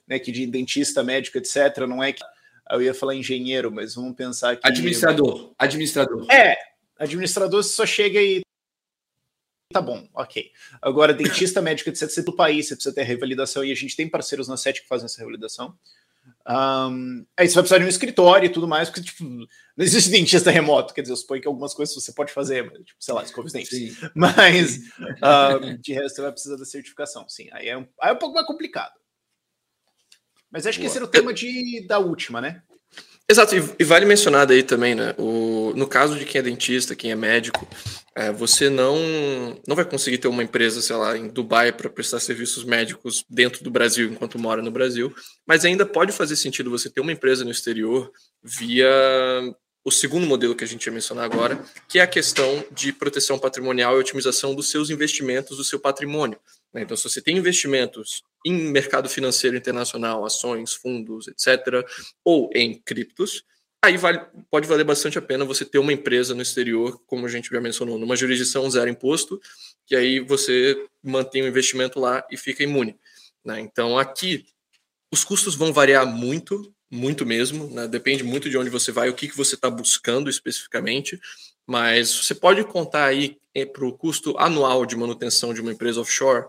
[0.08, 0.18] né?
[0.18, 2.22] Que de dentista, médico, etc., não é que
[2.70, 4.66] eu ia falar engenheiro, mas vamos pensar que.
[4.66, 5.52] Administrador.
[5.58, 6.26] Administrador.
[6.32, 6.56] É,
[6.98, 8.40] administrador só chega e.
[9.70, 10.50] Tá bom, ok.
[10.80, 14.08] Agora, dentista, médico, etc., você do país, você precisa ter revalidação, e a gente tem
[14.08, 15.76] parceiros na SET que fazem essa revalidação.
[16.48, 19.46] Um, aí você vai precisar de um escritório e tudo mais, porque tipo, não
[19.84, 23.02] existe dentista remoto, quer dizer, eu suponho que algumas coisas você pode fazer, mas, tipo,
[23.02, 23.98] sei lá, escova os dentes.
[24.14, 27.48] Mas um, de resto você vai precisar da certificação, sim.
[27.52, 28.94] Aí é um, aí é um pouco mais complicado.
[30.50, 30.82] Mas acho Boa.
[30.82, 32.62] que esse era o tema de, da última, né?
[33.28, 35.12] Exato, e, vale mencionar daí também, né?
[35.18, 37.66] O, no caso de quem é dentista, quem é médico,
[38.14, 42.20] é, você não, não vai conseguir ter uma empresa, sei lá, em Dubai para prestar
[42.20, 45.12] serviços médicos dentro do Brasil enquanto mora no Brasil,
[45.44, 48.12] mas ainda pode fazer sentido você ter uma empresa no exterior
[48.44, 48.88] via
[49.84, 53.38] o segundo modelo que a gente ia mencionar agora, que é a questão de proteção
[53.38, 56.38] patrimonial e otimização dos seus investimentos, do seu patrimônio.
[56.76, 56.82] Né?
[56.82, 61.82] Então, se você tem investimentos em mercado financeiro internacional, ações, fundos, etc.,
[62.22, 63.42] ou em criptos,
[63.82, 67.30] aí vale, pode valer bastante a pena você ter uma empresa no exterior, como a
[67.30, 69.40] gente já mencionou, numa jurisdição zero imposto,
[69.86, 72.94] que aí você mantém o investimento lá e fica imune.
[73.42, 73.58] Né?
[73.60, 74.44] Então, aqui,
[75.10, 77.88] os custos vão variar muito, muito mesmo, né?
[77.88, 81.18] depende muito de onde você vai, o que, que você está buscando especificamente,
[81.66, 86.00] mas você pode contar aí eh, para o custo anual de manutenção de uma empresa
[86.00, 86.46] offshore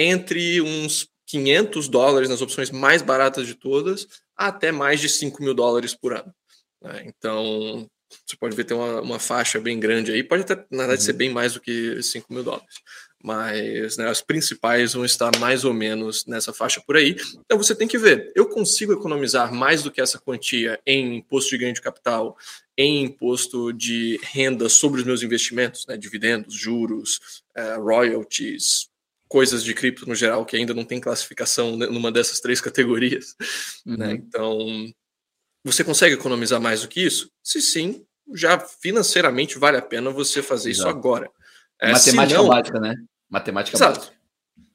[0.00, 5.54] entre uns 500 dólares nas opções mais baratas de todas, até mais de 5 mil
[5.54, 6.34] dólares por ano.
[6.82, 7.04] Né?
[7.06, 7.88] Então,
[8.26, 11.06] você pode ver tem uma, uma, faixa bem grande aí, pode até, na verdade, uhum.
[11.06, 12.76] ser bem mais do que 5 mil dólares.
[13.22, 17.14] Mas né, as principais vão estar mais ou menos nessa faixa por aí.
[17.44, 21.50] Então você tem que ver, eu consigo economizar mais do que essa quantia em imposto
[21.50, 22.36] de ganho de capital,
[22.76, 28.89] em imposto de renda sobre os meus investimentos, né, dividendos, juros, uh, royalties,
[29.30, 33.36] coisas de cripto no geral que ainda não tem classificação numa dessas três categorias.
[33.86, 33.92] Né?
[33.92, 33.96] Uhum.
[33.96, 34.12] Né?
[34.14, 34.92] Então,
[35.64, 37.30] você consegue economizar mais do que isso?
[37.42, 40.88] Se sim, já financeiramente vale a pena você fazer Exato.
[40.88, 41.30] isso agora.
[41.80, 42.94] É, Matemática não, básica, né?
[43.30, 44.00] Matemática Exato.
[44.00, 44.16] básica.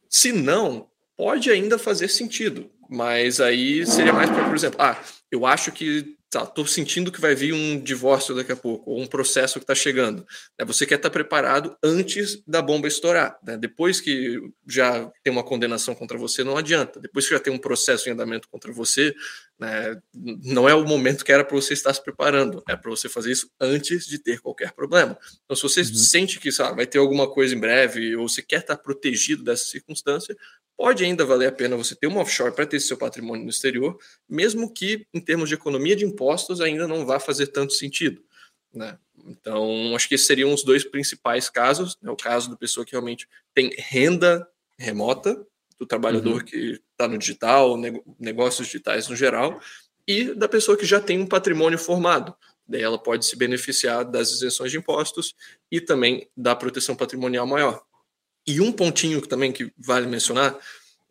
[0.09, 4.97] Se não, pode ainda fazer sentido, mas aí seria mais para, por exemplo, ah,
[5.29, 9.01] eu acho que tá, tô sentindo que vai vir um divórcio daqui a pouco, ou
[9.01, 10.25] um processo que está chegando.
[10.59, 10.65] Né?
[10.65, 13.39] Você quer estar tá preparado antes da bomba estourar.
[13.41, 13.57] Né?
[13.57, 16.99] Depois que já tem uma condenação contra você, não adianta.
[16.99, 19.15] Depois que já tem um processo em andamento contra você,
[19.59, 22.61] né, não é o momento que era para você estar se preparando.
[22.67, 25.17] É para você fazer isso antes de ter qualquer problema.
[25.43, 25.95] Então, se você uhum.
[25.95, 29.65] sente que sabe, vai ter alguma coisa em breve, ou você quer estar protegido dessa
[29.65, 30.35] circunstância,
[30.77, 33.97] pode ainda valer a pena você ter uma offshore para ter seu patrimônio no exterior,
[34.27, 38.21] mesmo que em termos de economia de impostos ainda não vá fazer tanto sentido.
[38.73, 38.97] Né?
[39.25, 41.97] Então, acho que esses seriam os dois principais casos.
[42.01, 42.11] Né?
[42.11, 44.45] O caso da pessoa que realmente tem renda
[44.77, 45.45] remota,
[45.79, 46.45] do trabalhador uhum.
[46.45, 47.77] que está no digital,
[48.19, 49.59] negócios digitais no geral,
[50.07, 52.35] e da pessoa que já tem um patrimônio formado.
[52.67, 55.35] Daí ela pode se beneficiar das isenções de impostos
[55.71, 57.83] e também da proteção patrimonial maior.
[58.47, 60.57] E um pontinho também que vale mencionar,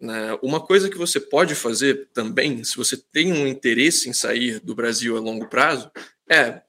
[0.00, 4.60] né, uma coisa que você pode fazer também, se você tem um interesse em sair
[4.60, 5.90] do Brasil a longo prazo,
[6.28, 6.62] é,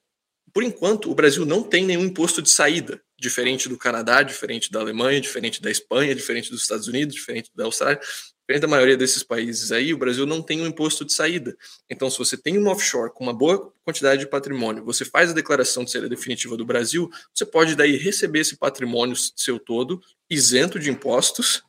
[0.53, 4.79] por enquanto, o Brasil não tem nenhum imposto de saída, diferente do Canadá, diferente da
[4.79, 7.99] Alemanha, diferente da Espanha, diferente dos Estados Unidos, diferente da Austrália.
[8.47, 11.57] Diferente da maioria desses países aí, o Brasil não tem um imposto de saída.
[11.89, 15.33] Então, se você tem um offshore com uma boa quantidade de patrimônio, você faz a
[15.33, 19.99] declaração de saída definitiva do Brasil, você pode daí receber esse patrimônio seu todo,
[20.29, 21.63] isento de impostos,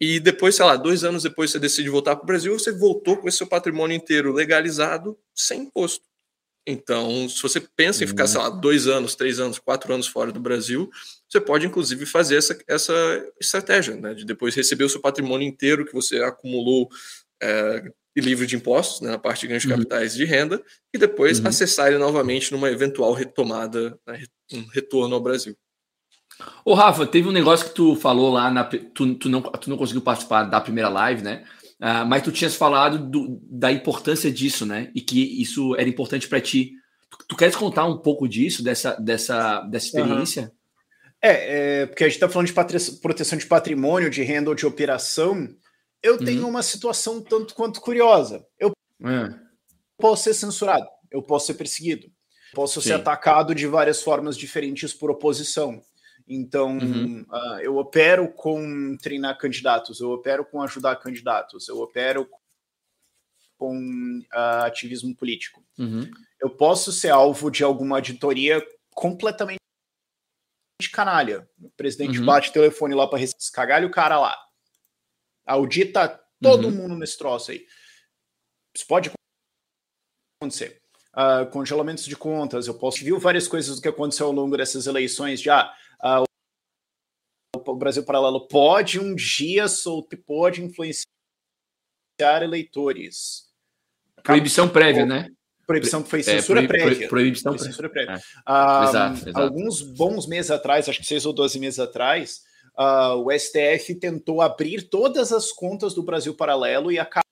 [0.00, 3.16] e depois, sei lá, dois anos depois você decide voltar para o Brasil, você voltou
[3.16, 6.11] com esse seu patrimônio inteiro legalizado, sem imposto.
[6.66, 10.30] Então, se você pensa em ficar, sei lá, dois anos, três anos, quatro anos fora
[10.30, 10.88] do Brasil,
[11.28, 12.92] você pode, inclusive, fazer essa, essa
[13.40, 14.14] estratégia, né?
[14.14, 16.88] De depois receber o seu patrimônio inteiro que você acumulou
[17.42, 19.76] é, livre de impostos, né, na parte de ganhos de uhum.
[19.76, 21.48] capitais de renda, e depois uhum.
[21.48, 24.22] acessar ele novamente numa eventual retomada, né,
[24.52, 25.56] um retorno ao Brasil.
[26.64, 29.76] Ô, Rafa, teve um negócio que tu falou lá, na, tu, tu, não, tu não
[29.76, 31.44] conseguiu participar da primeira live, né?
[31.82, 34.92] Uh, mas tu tinhas falado do, da importância disso, né?
[34.94, 36.74] E que isso era importante para ti.
[37.28, 40.42] tu queres contar um pouco disso, dessa, dessa, dessa experiência?
[40.42, 40.50] Uhum.
[41.20, 45.48] É, é, porque a gente está falando de proteção de patrimônio, de handle de operação.
[46.00, 46.24] Eu uhum.
[46.24, 48.46] tenho uma situação tanto quanto curiosa.
[48.60, 48.70] Eu
[49.04, 49.34] é.
[49.98, 52.06] posso ser censurado, eu posso ser perseguido,
[52.54, 52.88] posso Sim.
[52.88, 55.82] ser atacado de várias formas diferentes por oposição.
[56.26, 57.26] Então, uhum.
[57.28, 62.28] uh, eu opero com treinar candidatos, eu opero com ajudar candidatos, eu opero
[63.58, 65.64] com uh, ativismo político.
[65.78, 66.10] Uhum.
[66.40, 68.60] Eu posso ser alvo de alguma auditoria
[68.94, 69.62] completamente
[70.92, 71.48] canalha.
[71.60, 72.26] O presidente uhum.
[72.26, 74.36] bate o telefone lá para descagalha o cara lá.
[75.46, 76.74] Audita todo uhum.
[76.74, 77.64] mundo nesse troço aí.
[78.74, 79.12] Isso pode
[80.40, 80.80] acontecer.
[81.14, 84.86] Uh, congelamentos de contas, eu posso viu várias coisas do que aconteceu ao longo dessas
[84.86, 85.72] eleições já.
[86.04, 86.24] Uh,
[87.66, 91.06] o Brasil Paralelo pode um dia soltar, pode influenciar
[92.42, 93.50] eleitores.
[94.22, 95.28] Proibição prévia, né?
[95.66, 97.08] Proibição que foi é, censura é, prévia.
[97.08, 98.14] Proibição foi censura prévia.
[98.14, 98.52] É.
[98.52, 99.40] Um, exato, exato.
[99.40, 102.42] Alguns bons meses atrás, acho que seis ou doze meses atrás,
[102.78, 107.22] uh, o STF tentou abrir todas as contas do Brasil Paralelo e acabar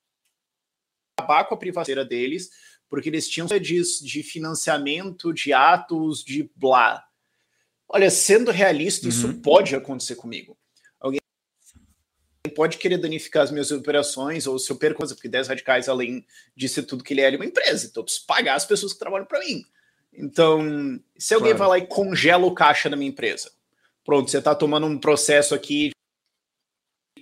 [1.47, 2.49] com a privacidade deles,
[2.89, 7.03] porque eles tinham de, de financiamento de atos de blá.
[7.93, 9.09] Olha, sendo realista, uhum.
[9.09, 10.57] isso pode acontecer comigo.
[10.99, 11.19] Alguém
[12.55, 16.25] pode querer danificar as minhas operações, ou se eu perco coisa, porque 10 radicais, além
[16.55, 18.93] de ser tudo que ele é, é uma empresa, então eu preciso pagar as pessoas
[18.93, 19.65] que trabalham para mim.
[20.13, 21.71] Então, se alguém claro.
[21.71, 23.51] vai lá e congela o caixa da minha empresa,
[24.05, 25.91] pronto, você está tomando um processo aqui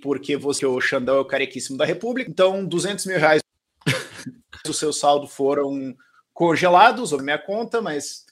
[0.01, 3.41] porque você, o Xandão é o carequíssimo da República, então 200 mil reais
[4.65, 5.95] do seu saldo foram
[6.33, 8.25] congelados sobre minha conta, mas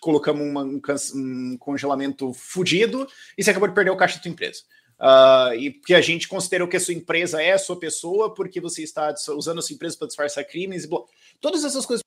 [0.00, 0.80] colocamos uma, um,
[1.14, 4.62] um, congelamento fudido e você acabou de perder o caixa da sua empresa.
[4.98, 8.60] Uh, e que a gente considerou que a sua empresa é a sua pessoa porque
[8.60, 11.00] você está usando a sua empresa para disfarçar crimes e blá.
[11.40, 12.02] Todas essas coisas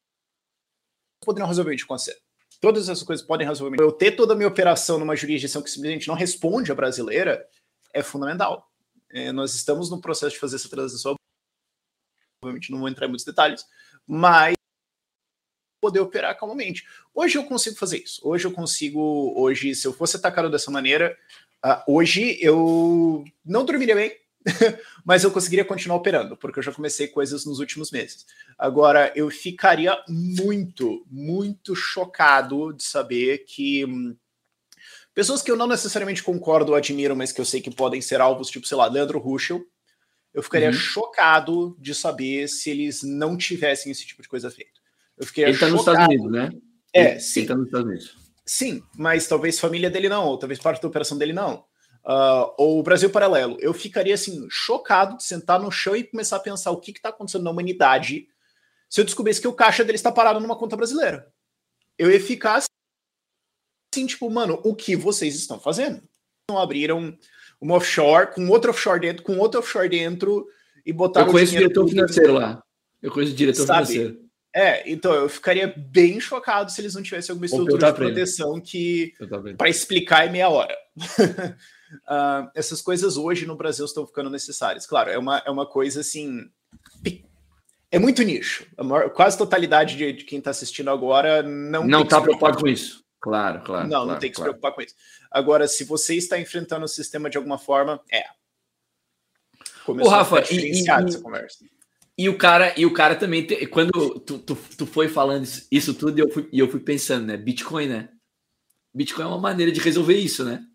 [1.24, 2.17] poderiam resolver acontecer.
[2.60, 3.78] Todas essas coisas podem resolver.
[3.80, 7.48] Eu ter toda a minha operação numa jurisdição que simplesmente não responde à brasileira
[7.93, 8.72] é fundamental.
[9.12, 11.15] É, nós estamos no processo de fazer essa transição.
[12.43, 13.65] Obviamente não vou entrar em muitos detalhes,
[14.08, 14.57] mas
[15.88, 16.86] poder operar calmamente.
[17.15, 18.21] Hoje eu consigo fazer isso.
[18.23, 19.34] Hoje eu consigo.
[19.38, 21.17] Hoje, se eu fosse atacado dessa maneira,
[21.65, 24.12] uh, hoje eu não dormiria bem,
[25.06, 28.26] mas eu conseguiria continuar operando, porque eu já comecei coisas nos últimos meses.
[28.58, 33.86] Agora, eu ficaria muito, muito chocado de saber que.
[33.86, 34.15] Hum,
[35.13, 38.19] pessoas que eu não necessariamente concordo ou admiro, mas que eu sei que podem ser
[38.19, 39.65] alvos, tipo, sei lá, Leandro Ruschel,
[40.34, 40.73] eu ficaria uhum.
[40.73, 44.77] chocado de saber se eles não tivessem esse tipo de coisa feita.
[45.17, 46.49] Eu fiquei Ele está nos Estados Unidos, né?
[46.93, 47.39] É, ele, sim.
[47.39, 48.17] Ele está nos Estados Unidos.
[48.45, 51.65] Sim, mas talvez família dele não, ou talvez parte da operação dele não.
[52.06, 53.58] Uh, ou o Brasil Paralelo.
[53.60, 57.10] Eu ficaria assim, chocado de sentar no chão e começar a pensar o que está
[57.10, 58.27] acontecendo na humanidade
[58.89, 61.27] se eu descobrisse que o caixa dele está parado numa conta brasileira.
[61.97, 62.63] Eu ia ficar
[63.93, 66.01] assim, tipo, mano, o que vocês estão fazendo?
[66.49, 67.17] Não abriram
[67.60, 70.47] uma offshore com outro offshore dentro, com outro offshore dentro
[70.86, 71.27] e botaram.
[71.27, 72.63] Eu conheço o diretor financeiro lá.
[73.01, 73.88] Eu conheço o diretor Sabe?
[73.88, 74.27] financeiro.
[74.58, 79.13] É, então eu ficaria bem chocado se eles não tivessem alguma estrutura de proteção que
[79.56, 80.76] para explicar em meia hora.
[80.98, 84.88] uh, essas coisas hoje no Brasil estão ficando necessárias.
[84.88, 86.50] Claro, é uma, é uma coisa assim.
[87.91, 88.65] É muito nicho.
[88.76, 92.67] A maior, quase totalidade de, de quem está assistindo agora não não está preocupado com
[92.67, 93.06] isso.
[93.20, 93.84] Claro, claro.
[93.84, 94.54] Não, claro, não tem que claro.
[94.54, 94.96] se preocupar com isso.
[95.30, 98.24] Agora, se você está enfrentando o sistema de alguma forma, é.
[99.86, 101.63] Começou Ô, Rafa, e, e, essa conversa.
[102.17, 105.67] E o cara, e o cara também, te, quando tu, tu, tu, foi falando isso,
[105.71, 107.38] isso tudo, e eu, fui, e eu fui pensando, né?
[107.38, 108.10] Bitcoin, né?
[108.93, 110.65] Bitcoin é uma maneira de resolver isso, né?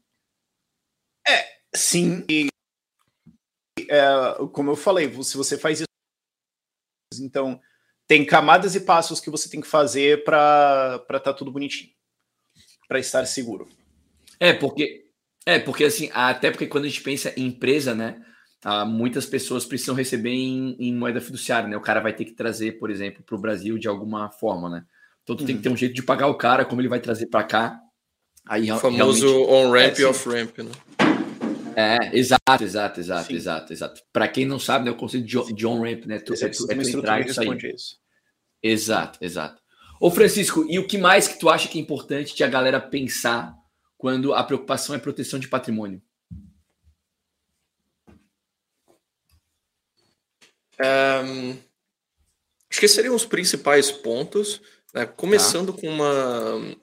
[1.26, 2.24] É, sim.
[2.30, 2.46] E,
[3.88, 4.02] é,
[4.52, 7.60] como eu falei, se você faz isso, então
[8.06, 11.92] tem camadas e passos que você tem que fazer para estar tá tudo bonitinho,
[12.86, 13.68] para estar seguro.
[14.38, 15.10] É, porque
[15.44, 18.24] é, porque assim, até porque quando a gente pensa em empresa, né?
[18.64, 21.76] Ah, muitas pessoas precisam receber em, em, moeda fiduciária, né?
[21.76, 24.84] O cara vai ter que trazer, por exemplo, para o Brasil de alguma forma, né?
[25.22, 25.46] Então tu uhum.
[25.46, 27.80] tem que ter um jeito de pagar o cara, como ele vai trazer para cá.
[28.46, 30.72] Aí, o famoso on-ramp é, e off-ramp, né?
[31.74, 33.34] É, exato, exato, exato, Sim.
[33.34, 34.02] exato, exato.
[34.12, 36.18] Para quem não sabe, né, o conceito de, de on-ramp, né?
[36.18, 37.74] Tu, é, tu, é tu entrar e sair.
[37.74, 37.96] Isso.
[38.62, 39.60] Exato, exato.
[40.00, 42.80] Ô Francisco, e o que mais que tu acha que é importante de a galera
[42.80, 43.54] pensar
[43.96, 46.02] quando a preocupação é proteção de patrimônio?
[50.80, 51.56] Um,
[52.70, 54.60] acho que seriam os principais pontos.
[54.94, 55.06] Né?
[55.06, 55.80] Começando tá.
[55.80, 56.76] com uma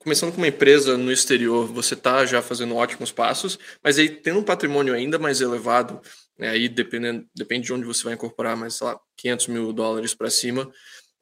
[0.00, 4.38] começando com uma empresa no exterior, você está já fazendo ótimos passos, mas aí tendo
[4.38, 6.00] um patrimônio ainda mais elevado,
[6.38, 10.14] né, aí dependendo, depende de onde você vai incorporar, mas sei lá, 500 mil dólares
[10.14, 10.72] para cima,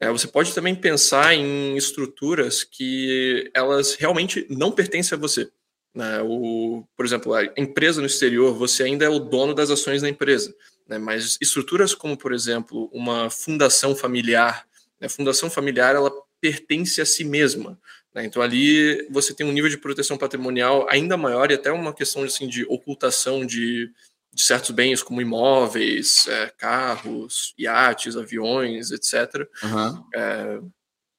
[0.01, 5.51] É, você pode também pensar em estruturas que elas realmente não pertencem a você.
[5.93, 6.23] Né?
[6.23, 10.09] O, por exemplo, a empresa no exterior, você ainda é o dono das ações da
[10.09, 10.55] empresa.
[10.89, 10.99] Né?
[10.99, 14.67] Mas estruturas como, por exemplo, uma fundação familiar,
[15.01, 15.07] né?
[15.07, 16.11] a fundação familiar ela
[16.41, 17.79] pertence a si mesma.
[18.15, 18.25] Né?
[18.25, 22.23] Então ali você tem um nível de proteção patrimonial ainda maior e até uma questão
[22.23, 23.93] assim, de ocultação de
[24.33, 29.49] de certos bens como imóveis, é, carros, iates, aviões, etc.
[29.65, 30.05] Uhum.
[30.15, 30.61] É,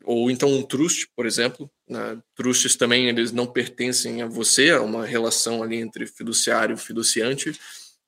[0.05, 1.69] ou então um trust, por exemplo.
[1.87, 2.17] Né?
[2.35, 7.59] Trusts também eles não pertencem a você, é uma relação ali entre fiduciário e fiduciante.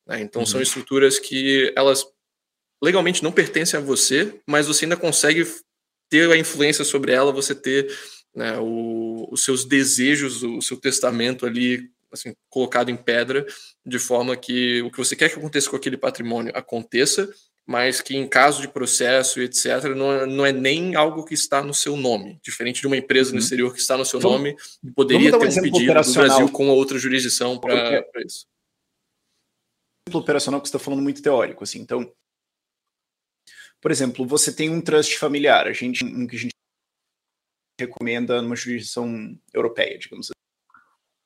[0.07, 0.21] Né?
[0.21, 0.45] Então uhum.
[0.45, 2.05] são estruturas que elas
[2.83, 5.45] legalmente não pertencem a você, mas você ainda consegue
[6.09, 7.95] ter a influência sobre ela, você ter
[8.35, 13.45] né, o, os seus desejos, o seu testamento ali assim, colocado em pedra,
[13.85, 17.29] de forma que o que você quer que aconteça com aquele patrimônio aconteça,
[17.65, 21.33] mas que em caso de processo e etc., não é, não é nem algo que
[21.33, 23.35] está no seu nome, diferente de uma empresa uhum.
[23.35, 26.13] no exterior que está no seu então, nome e poderia ter um, um pedido do
[26.13, 28.45] Brasil com outra jurisdição para isso.
[30.11, 32.11] Exemplo operacional que você está falando muito teórico, assim, então,
[33.79, 36.51] por exemplo, você tem um trust familiar, a gente, um que a gente
[37.79, 40.41] recomenda numa jurisdição europeia, digamos assim.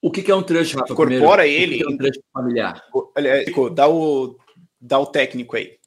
[0.02, 0.94] O que, é um trust, Rafa?
[0.94, 1.74] Incorpora primeiro?
[1.74, 1.76] ele.
[1.76, 2.88] O que, é um trust familiar?
[2.94, 4.40] Olha, dá o,
[4.80, 5.80] dá o técnico aí.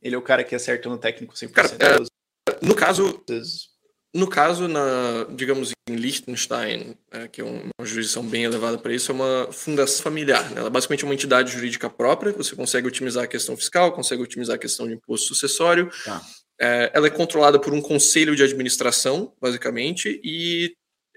[0.00, 1.50] Ele é o cara que acerta no técnico 100%.
[1.50, 3.24] Cara, é, no caso,
[4.14, 9.12] no caso, na, digamos, em Liechtenstein, é, que é uma jurisdição bem elevada para isso,
[9.12, 10.50] é uma fundação familiar.
[10.50, 10.58] Né?
[10.58, 14.56] Ela é basicamente uma entidade jurídica própria, você consegue otimizar a questão fiscal, consegue otimizar
[14.56, 15.90] a questão de imposto sucessório.
[16.04, 16.20] Tá.
[16.60, 20.74] É, ela é controlada por um conselho de administração, basicamente, e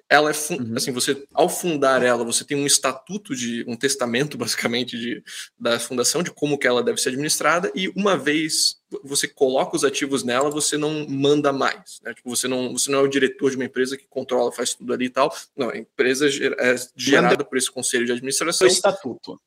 [0.10, 0.74] ela é uhum.
[0.76, 5.24] assim você ao fundar ela você tem um estatuto de um testamento basicamente de,
[5.58, 9.84] da fundação de como que ela deve ser administrada e uma vez você coloca os
[9.84, 12.14] ativos nela você não manda mais né?
[12.14, 14.94] tipo, você não você não é o diretor de uma empresa que controla faz tudo
[14.94, 19.42] ali e tal não a empresa é gerada por esse conselho de administração o estatuto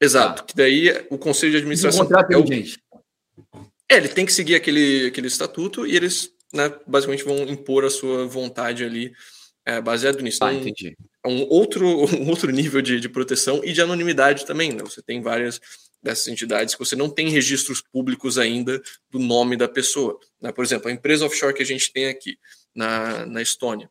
[0.00, 2.46] exato que daí o conselho de administração é, o...
[2.46, 2.82] gente.
[3.88, 7.90] é ele tem que seguir aquele aquele estatuto e eles né, basicamente vão impor a
[7.90, 9.12] sua vontade ali
[9.70, 10.42] é, baseado nisso.
[10.42, 10.96] Ah, então, entendi.
[11.24, 11.86] É um outro,
[12.18, 14.72] um outro nível de, de proteção e de anonimidade também.
[14.72, 14.82] Né?
[14.82, 15.60] Você tem várias
[16.02, 20.18] dessas entidades que você não tem registros públicos ainda do nome da pessoa.
[20.40, 20.50] Né?
[20.50, 22.38] Por exemplo, a empresa offshore que a gente tem aqui
[22.74, 23.88] na, na Estônia.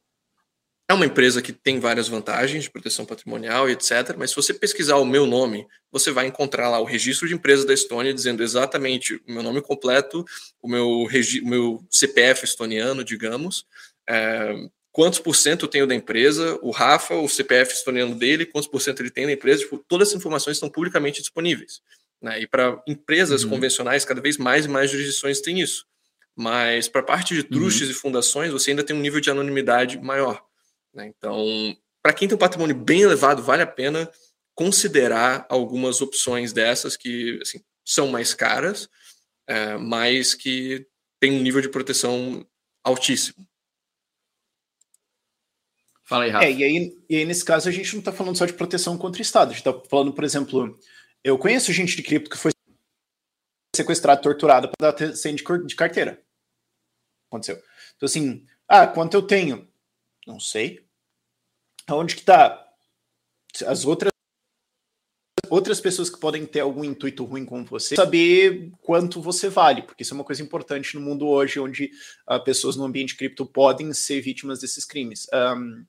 [0.90, 4.16] É uma empresa que tem várias vantagens de proteção patrimonial e etc.
[4.18, 7.64] Mas se você pesquisar o meu nome, você vai encontrar lá o registro de empresa
[7.64, 10.26] da Estônia dizendo exatamente o meu nome completo,
[10.60, 13.68] o meu, o meu CPF estoniano, digamos,
[14.10, 18.70] é, quantos por cento eu tenho da empresa, o Rafa, o CPF estoniano dele, quantos
[18.70, 21.82] por cento ele tem da empresa, tipo, todas as informações estão publicamente disponíveis.
[22.22, 22.42] Né?
[22.42, 23.52] E para empresas uhum.
[23.52, 25.86] convencionais, cada vez mais e mais jurisdições têm isso.
[26.36, 27.92] Mas para a parte de trustes uhum.
[27.92, 30.44] e fundações, você ainda tem um nível de anonimidade maior.
[30.94, 31.08] Né?
[31.08, 31.46] Então,
[32.02, 34.10] para quem tem um patrimônio bem elevado, vale a pena
[34.56, 38.90] considerar algumas opções dessas que assim, são mais caras,
[39.48, 40.86] é, mas que
[41.20, 42.46] tem um nível de proteção
[42.84, 43.48] altíssimo.
[46.10, 46.46] Fala aí, Rafa.
[46.46, 48.98] É, e aí, e aí, nesse caso, a gente não está falando só de proteção
[48.98, 49.50] contra o Estado.
[49.50, 50.76] A gente está falando, por exemplo,
[51.24, 52.52] eu conheço gente de cripto que foi
[53.76, 56.20] sequestrado, torturado para dar senha de carteira.
[57.30, 57.62] Aconteceu.
[57.96, 59.70] Então, assim, ah, quanto eu tenho?
[60.26, 60.84] Não sei.
[61.86, 62.68] Aonde que está?
[63.68, 64.12] As outras
[65.48, 70.04] outras pessoas que podem ter algum intuito ruim com você, saber quanto você vale, porque
[70.04, 71.92] isso é uma coisa importante no mundo hoje, onde
[72.30, 75.28] uh, pessoas no ambiente cripto podem ser vítimas desses crimes.
[75.34, 75.86] Um,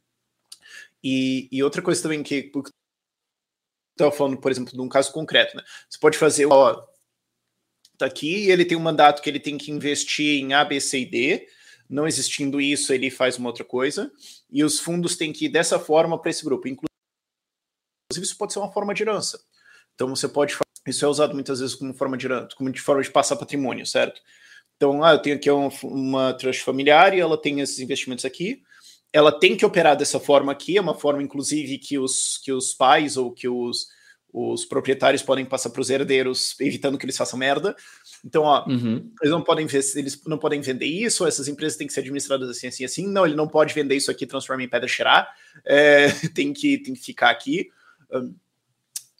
[1.02, 2.50] e, e outra coisa também que
[3.92, 5.62] estava falando, por exemplo, de um caso concreto, né?
[5.88, 6.86] Você pode fazer, ó,
[7.98, 10.80] tá aqui e ele tem um mandato que ele tem que investir em A, B,
[10.80, 11.48] C e D.
[11.88, 14.12] Não existindo isso, ele faz uma outra coisa.
[14.50, 16.68] E os fundos têm que ir dessa forma para esse grupo.
[16.68, 16.88] Inclusive,
[18.16, 19.40] isso pode ser uma forma de herança.
[19.94, 23.02] Então você pode isso é usado muitas vezes como forma de herança, como de forma
[23.02, 24.20] de passar patrimônio, certo?
[24.76, 28.62] Então, ah, eu tenho aqui uma, uma trust familiar e ela tem esses investimentos aqui
[29.12, 32.72] ela tem que operar dessa forma aqui, é uma forma, inclusive, que os, que os
[32.72, 33.88] pais ou que os,
[34.32, 37.74] os proprietários podem passar para os herdeiros, evitando que eles façam merda.
[38.24, 39.10] Então, ó, uhum.
[39.20, 42.48] eles não podem ver, eles não podem vender isso, essas empresas têm que ser administradas
[42.48, 43.06] assim, assim, assim.
[43.08, 45.28] Não, ele não pode vender isso aqui, transformar em pedra cheirar,
[45.64, 47.68] é, tem, que, tem que ficar aqui.
[48.12, 48.34] Um,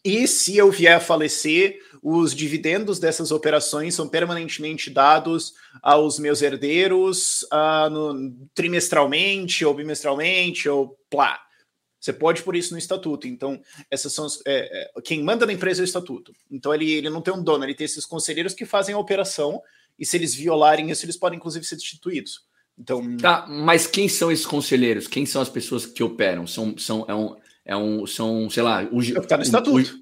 [0.05, 6.41] e se eu vier a falecer, os dividendos dessas operações são permanentemente dados aos meus
[6.41, 11.39] herdeiros uh, no, trimestralmente ou bimestralmente ou plá.
[12.01, 13.29] Você pode por isso no estatuto.
[13.29, 16.33] Então, essas são é, é, quem manda na empresa é o estatuto.
[16.51, 19.61] Então, ele, ele não tem um dono, ele tem esses conselheiros que fazem a operação
[19.99, 22.49] e se eles violarem isso, eles podem inclusive ser destituídos.
[22.79, 25.07] Então, tá, mas quem são esses conselheiros?
[25.07, 26.47] Quem são as pessoas que operam?
[26.47, 27.37] São, são, é um,
[27.71, 29.95] é um, são, sei lá, o, é o que tá no estatuto.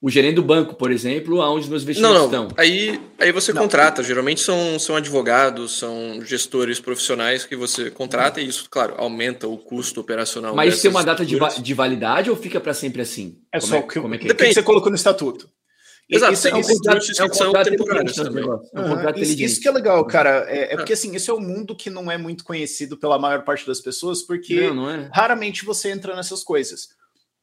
[0.00, 2.46] O, o gerente do banco, por exemplo, aonde os meus investimentos não, não.
[2.46, 2.56] estão.
[2.56, 3.62] Aí, aí você não.
[3.62, 4.02] contrata.
[4.02, 9.56] Geralmente são, são advogados, são gestores profissionais que você contrata e isso, claro, aumenta o
[9.56, 10.56] custo operacional.
[10.56, 13.38] Mas isso tem uma data de, de, validade ou fica para sempre assim?
[13.52, 14.48] É como só é, o que, como é que, Depende.
[14.48, 15.48] que você colocou no estatuto.
[16.10, 18.44] Exato, isso, é um contrato, é um contrato temporário também.
[18.44, 20.44] É um contrato uhum, isso, isso, que é legal, cara.
[20.48, 23.44] É, é, porque assim, esse é um mundo que não é muito conhecido pela maior
[23.44, 25.08] parte das pessoas, porque não, não é.
[25.14, 26.88] raramente você entra nessas coisas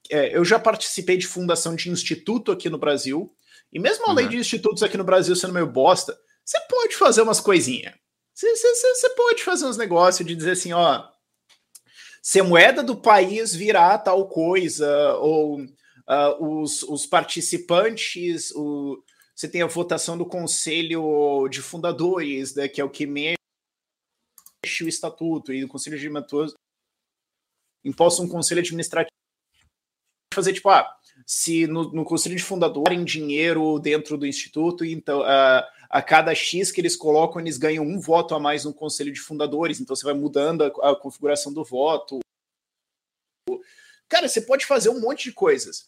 [0.10, 3.34] é, eu já participei de fundação de instituto aqui no Brasil,
[3.72, 4.16] e mesmo a uhum.
[4.16, 7.94] lei de institutos aqui no Brasil sendo meio bosta, você pode fazer umas coisinhas.
[8.34, 11.08] Você pode fazer uns negócios de dizer assim, ó,
[12.22, 19.04] se a moeda do país virar tal coisa, ou uh, os, os participantes, o,
[19.36, 23.38] você tem a votação do conselho de fundadores, né, que é o que mexe
[24.82, 26.54] o estatuto, e o conselho de administradores
[27.84, 29.19] imposta um conselho administrativo
[30.34, 30.88] fazer tipo, ah,
[31.26, 36.34] se no, no conselho de fundador em dinheiro dentro do instituto, então uh, a cada
[36.34, 39.96] X que eles colocam, eles ganham um voto a mais no conselho de fundadores, então
[39.96, 42.20] você vai mudando a, a configuração do voto.
[44.08, 45.88] Cara, você pode fazer um monte de coisas.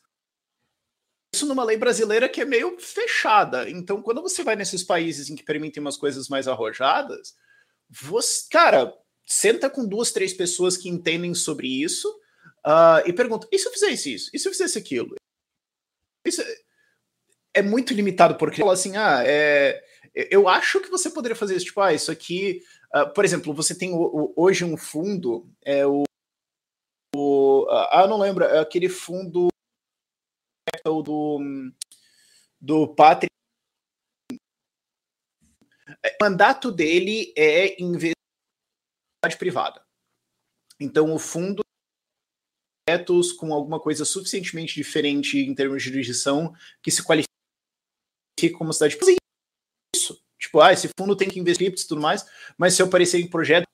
[1.33, 3.69] Isso numa lei brasileira que é meio fechada.
[3.69, 7.35] Então, quando você vai nesses países em que permitem umas coisas mais arrojadas,
[7.89, 8.93] você, cara,
[9.25, 12.20] senta com duas, três pessoas que entendem sobre isso
[12.65, 14.29] uh, e pergunta: e se eu fizesse isso?
[14.33, 15.15] E se eu fizesse aquilo?
[16.25, 16.41] Isso
[17.53, 19.83] é muito limitado porque fala assim: ah, é,
[20.13, 21.65] eu acho que você poderia fazer isso.
[21.65, 22.63] Tipo, ah, isso aqui.
[22.93, 23.91] Uh, por exemplo, você tem
[24.35, 26.03] hoje um fundo, é o.
[27.15, 29.47] o ah, não lembro, é aquele fundo
[30.83, 31.39] do,
[32.59, 33.27] do Patri.
[35.89, 38.15] O mandato dele é investir
[39.37, 39.85] privada.
[40.79, 41.61] Então, o fundo
[42.85, 47.27] projetos com alguma coisa suficientemente diferente em termos de jurisdição que se qualifique
[48.57, 49.15] como cidade fazer
[49.95, 50.21] isso.
[50.39, 52.25] Tipo, ah, esse fundo tem que investir e tudo mais,
[52.57, 53.65] mas se eu aparecer em projeto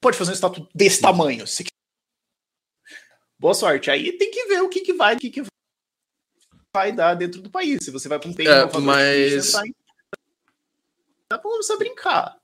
[0.00, 1.46] pode fazer um estatuto desse tamanho.
[1.46, 1.64] Se...
[3.38, 3.90] Boa sorte.
[3.90, 5.42] Aí tem que ver o que, que vai, o que, que
[6.72, 7.84] vai dar dentro do país.
[7.84, 9.52] Se você vai para um país, é, mas...
[11.28, 12.38] dá para começar a brincar.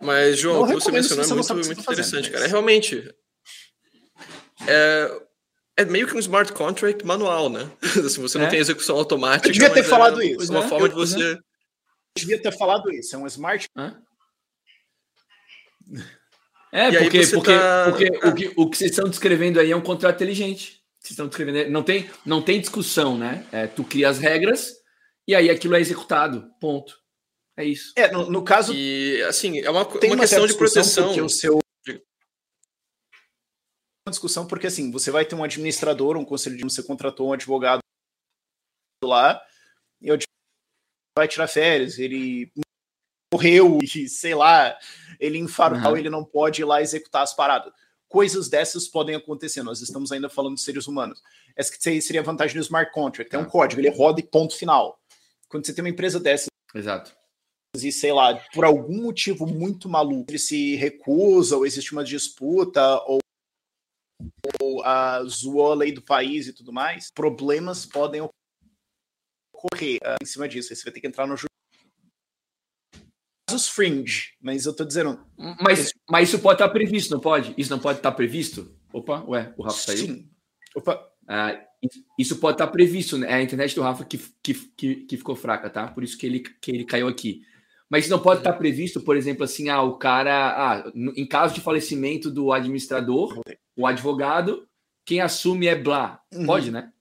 [0.00, 2.44] Mas, João, o que você mencionou é muito, muito interessante, cara.
[2.44, 3.14] É realmente.
[4.66, 5.20] É,
[5.76, 7.70] é meio que um smart contract manual, né?
[8.04, 8.50] assim, você não é?
[8.50, 9.48] tem execução automática.
[9.48, 10.50] Eu devia ter falado é isso.
[10.50, 10.68] Uma né?
[10.68, 11.32] forma eu, de você.
[11.32, 11.38] Eu
[12.16, 13.14] devia ter falado isso.
[13.14, 13.68] É um smart.
[13.76, 14.02] Hã?
[16.72, 17.84] É, porque, porque, tá...
[17.90, 20.80] porque o, que, o que vocês estão descrevendo aí é um contrato inteligente.
[20.98, 21.70] Vocês estão descrevendo.
[21.70, 23.44] Não tem, não tem discussão, né?
[23.50, 24.74] É, tu cria as regras
[25.26, 26.50] e aí aquilo é executado.
[26.60, 27.00] Ponto.
[27.60, 27.92] É isso.
[27.94, 28.72] É, no, no caso.
[28.72, 31.08] E, assim, é uma, uma, uma questão de proteção.
[31.08, 31.58] Porque o seu.
[34.06, 37.32] Uma discussão, porque assim, você vai ter um administrador, um conselho de você contratou um
[37.34, 37.80] advogado
[39.04, 39.40] lá,
[40.00, 40.18] e o
[41.16, 42.50] vai tirar férias, ele
[43.32, 44.76] morreu, e sei lá,
[45.20, 45.96] ele infartou, uhum.
[45.98, 47.72] ele não pode ir lá executar as paradas.
[48.08, 51.22] Coisas dessas podem acontecer, nós estamos ainda falando de seres humanos.
[51.54, 54.56] Essa que seria a vantagem do smart contract, é um código, ele roda e ponto
[54.56, 54.98] final.
[55.46, 57.19] Quando você tem uma empresa dessa, Exato
[57.76, 63.00] e, sei lá, por algum motivo muito maluco, ele se recusa, ou existe uma disputa,
[63.04, 63.20] ou,
[64.60, 68.22] ou a zoou a lei do país e tudo mais, problemas podem
[69.52, 70.72] ocorrer uh, em cima disso.
[70.72, 71.36] Aí você vai ter que entrar no
[73.50, 75.24] casos fringe, mas eu tô dizendo.
[75.60, 77.54] Mas, mas isso pode estar previsto, não pode?
[77.58, 78.74] Isso não pode estar previsto?
[78.92, 80.06] Opa, ué, o Rafa saiu.
[80.06, 80.30] Sim.
[80.74, 81.06] Opa.
[81.28, 81.64] Ah,
[82.18, 83.30] isso pode estar previsto, né?
[83.30, 85.86] É a internet do Rafa que, que, que, que, ficou fraca, tá?
[85.88, 87.42] Por isso que ele, que ele caiu aqui.
[87.90, 91.60] Mas não pode estar previsto, por exemplo, assim, ah, o cara, ah, em caso de
[91.60, 93.40] falecimento do administrador,
[93.76, 94.68] o advogado,
[95.04, 96.20] quem assume é blá.
[96.32, 96.46] Uhum.
[96.46, 96.92] Pode, né?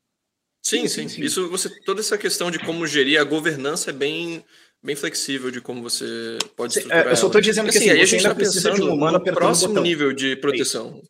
[0.64, 4.44] Sim, sim, sim, Isso você toda essa questão de como gerir a governança é bem
[4.84, 7.08] bem flexível de como você pode é, estruturar.
[7.08, 9.80] Eu só estou dizendo que assim, assim, a gente está pensando de um no próximo
[9.80, 11.02] nível de proteção.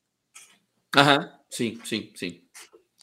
[0.96, 2.42] Aham, sim, sim, sim,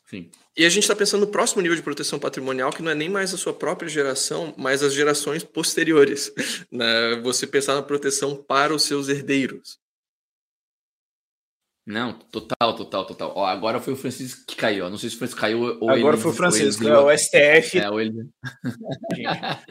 [0.09, 0.31] sim.
[0.57, 3.11] E a gente está pensando no próximo nível de proteção patrimonial, que não é nem
[3.11, 6.33] mais a sua própria geração, mas as gerações posteriores.
[6.73, 7.17] Né?
[7.23, 9.79] Você pensar na proteção para os seus herdeiros.
[11.87, 13.33] Não, total, total, total.
[13.37, 14.91] Ó, agora foi o Francisco que caiu.
[14.91, 17.79] Não sei se o Francisco caiu ou Agora ele, foi o Francisco, é o STF.
[17.79, 18.29] É, ou ele...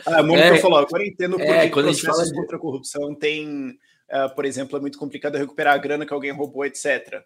[0.06, 2.34] a Mônica é, falou, agora entendo por é, que quando a gente fala de...
[2.34, 3.72] contra a corrupção tem,
[4.12, 7.26] uh, por exemplo, é muito complicado recuperar a grana que alguém roubou, etc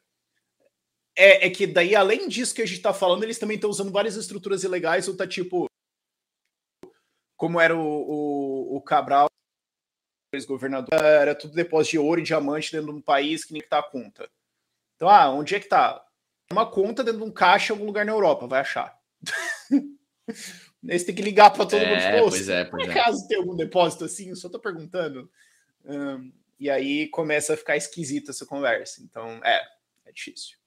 [1.19, 3.91] é, é que daí, além disso que a gente tá falando, eles também estão usando
[3.91, 5.65] várias estruturas ilegais, ou tá tipo.
[7.35, 9.27] como era o, o, o Cabral,
[10.33, 13.67] ex-governador, era tudo depósito de ouro e diamante dentro de um país que nem que
[13.67, 14.29] tá a conta.
[14.95, 16.05] Então, ah, onde é que tá?
[16.51, 18.97] Uma conta dentro de um caixa em algum lugar na Europa, vai achar.
[20.87, 21.99] Aí você tem que ligar para todo é, mundo.
[21.99, 22.99] Tipo, pois é, pois por é.
[22.99, 23.27] acaso é.
[23.27, 24.29] tem algum depósito assim?
[24.29, 25.29] Eu só tô perguntando.
[25.83, 29.01] Um, e aí começa a ficar esquisita essa conversa.
[29.01, 29.61] Então, é,
[30.05, 30.58] é difícil.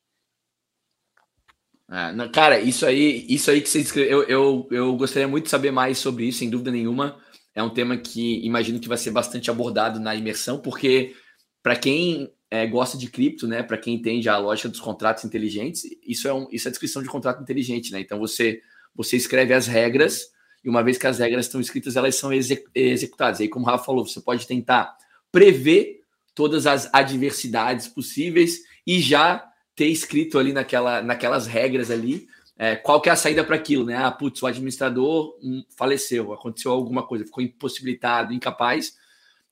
[2.15, 5.51] Não, cara, isso aí, isso aí que você escreveu, eu, eu, eu gostaria muito de
[5.51, 7.19] saber mais sobre isso, sem dúvida nenhuma.
[7.55, 11.15] É um tema que imagino que vai ser bastante abordado na imersão, porque
[11.63, 15.83] para quem é, gosta de cripto, né, para quem entende a lógica dos contratos inteligentes,
[16.07, 18.01] isso é, um, isso é descrição de contrato inteligente, né?
[18.01, 18.61] Então você
[18.95, 20.27] você escreve as regras
[20.65, 22.31] e uma vez que as regras estão escritas, elas são
[22.75, 23.41] executadas.
[23.41, 24.97] E aí, como o Rafa falou, você pode tentar
[25.31, 26.03] prever
[26.35, 29.45] todas as adversidades possíveis e já
[29.75, 33.85] ter escrito ali naquela, naquelas regras ali é, qual que é a saída para aquilo,
[33.85, 33.97] né?
[33.97, 38.97] Ah, putz, o administrador hum, faleceu, aconteceu alguma coisa, ficou impossibilitado, incapaz.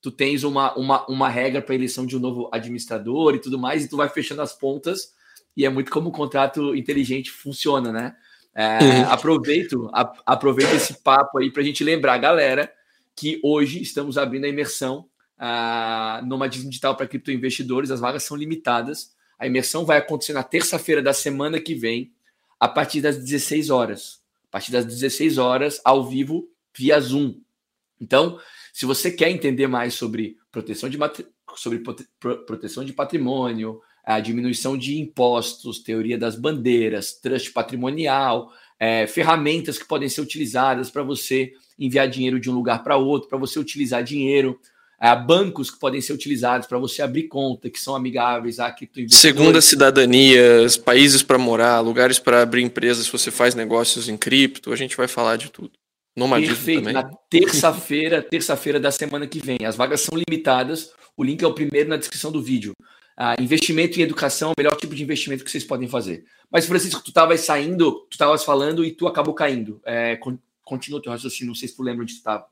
[0.00, 3.84] Tu tens uma, uma, uma regra para eleição de um novo administrador e tudo mais,
[3.84, 5.12] e tu vai fechando as pontas,
[5.56, 8.14] e é muito como o contrato inteligente funciona, né?
[8.54, 9.10] É, uhum.
[9.10, 12.72] aproveito, a, aproveito esse papo aí para a gente lembrar, galera,
[13.16, 15.06] que hoje estamos abrindo a imersão
[15.36, 17.90] uh, Nomadismo Digital para criptoinvestidores.
[17.90, 19.12] As vagas são limitadas.
[19.40, 22.12] A imersão vai acontecer na terça-feira da semana que vem,
[22.60, 24.20] a partir das 16 horas.
[24.44, 27.40] A partir das 16 horas, ao vivo, via Zoom.
[27.98, 28.38] Então,
[28.70, 30.98] se você quer entender mais sobre proteção de,
[31.56, 31.82] sobre
[32.46, 39.88] proteção de patrimônio, a diminuição de impostos, teoria das bandeiras, trust patrimonial, é, ferramentas que
[39.88, 44.04] podem ser utilizadas para você enviar dinheiro de um lugar para outro, para você utilizar
[44.04, 44.60] dinheiro,
[45.00, 48.74] é, bancos que podem ser utilizados para você abrir conta, que são amigáveis a
[49.08, 54.72] Segunda cidadanias, países para morar, lugares para abrir empresas se você faz negócios em cripto,
[54.72, 55.72] a gente vai falar de tudo.
[56.14, 56.80] Nomadismo Perfeito.
[56.80, 56.94] também.
[56.94, 59.58] Na terça-feira, terça-feira da semana que vem.
[59.64, 60.90] As vagas são limitadas.
[61.16, 62.72] O link é o primeiro na descrição do vídeo.
[63.16, 66.24] Ah, investimento em educação é o melhor tipo de investimento que vocês podem fazer.
[66.50, 69.80] Mas, Francisco, tu estavas saindo, tu estavas falando e tu acabou caindo.
[69.84, 70.18] É,
[70.64, 72.46] continua o teu raciocínio, não sei se tu lembra onde tu estava.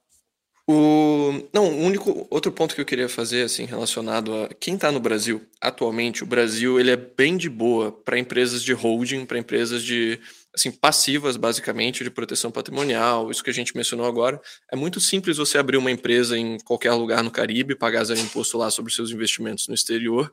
[0.70, 1.48] O...
[1.50, 5.00] Não, o único outro ponto que eu queria fazer, assim, relacionado a quem está no
[5.00, 9.82] Brasil atualmente, o Brasil ele é bem de boa para empresas de holding, para empresas
[9.82, 10.20] de
[10.54, 14.38] assim passivas, basicamente, de proteção patrimonial, isso que a gente mencionou agora.
[14.70, 18.58] É muito simples você abrir uma empresa em qualquer lugar no Caribe, pagar zero imposto
[18.58, 20.30] lá sobre seus investimentos no exterior,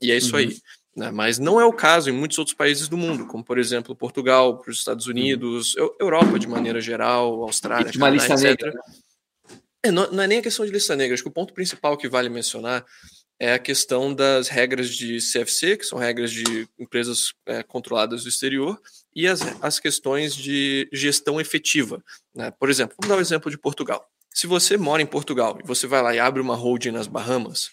[0.00, 0.40] e é isso uhum.
[0.40, 0.56] aí.
[0.96, 1.12] Né?
[1.12, 4.60] Mas não é o caso em muitos outros países do mundo, como por exemplo Portugal,
[4.66, 5.12] os Estados uhum.
[5.12, 5.76] Unidos.
[6.00, 8.40] Europa de maneira geral, Austrália, Canadá, etc.
[8.40, 8.72] Negra.
[9.84, 11.96] É, não, não, é nem a questão de lista negra, acho que o ponto principal
[11.96, 12.84] que vale mencionar
[13.38, 18.28] é a questão das regras de CFC, que são regras de empresas é, controladas do
[18.28, 18.80] exterior,
[19.14, 22.02] e as, as questões de gestão efetiva.
[22.34, 22.50] Né?
[22.58, 24.06] Por exemplo, vamos dar o um exemplo de Portugal.
[24.32, 27.70] Se você mora em Portugal e você vai lá e abre uma holding nas Bahamas,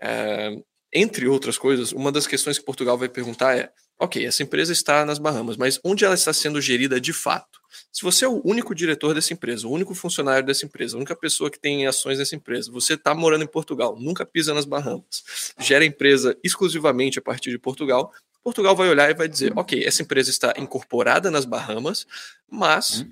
[0.00, 0.56] é,
[0.92, 5.04] entre outras coisas, uma das questões que Portugal vai perguntar é: ok, essa empresa está
[5.04, 7.60] nas Bahamas, mas onde ela está sendo gerida de fato?
[7.92, 11.16] Se você é o único diretor dessa empresa, o único funcionário dessa empresa, a única
[11.16, 15.54] pessoa que tem ações nessa empresa, você está morando em Portugal, nunca pisa nas Bahamas,
[15.58, 18.12] gera empresa exclusivamente a partir de Portugal,
[18.44, 22.06] Portugal vai olhar e vai dizer: ok, essa empresa está incorporada nas Bahamas,
[22.48, 23.10] mas uhum.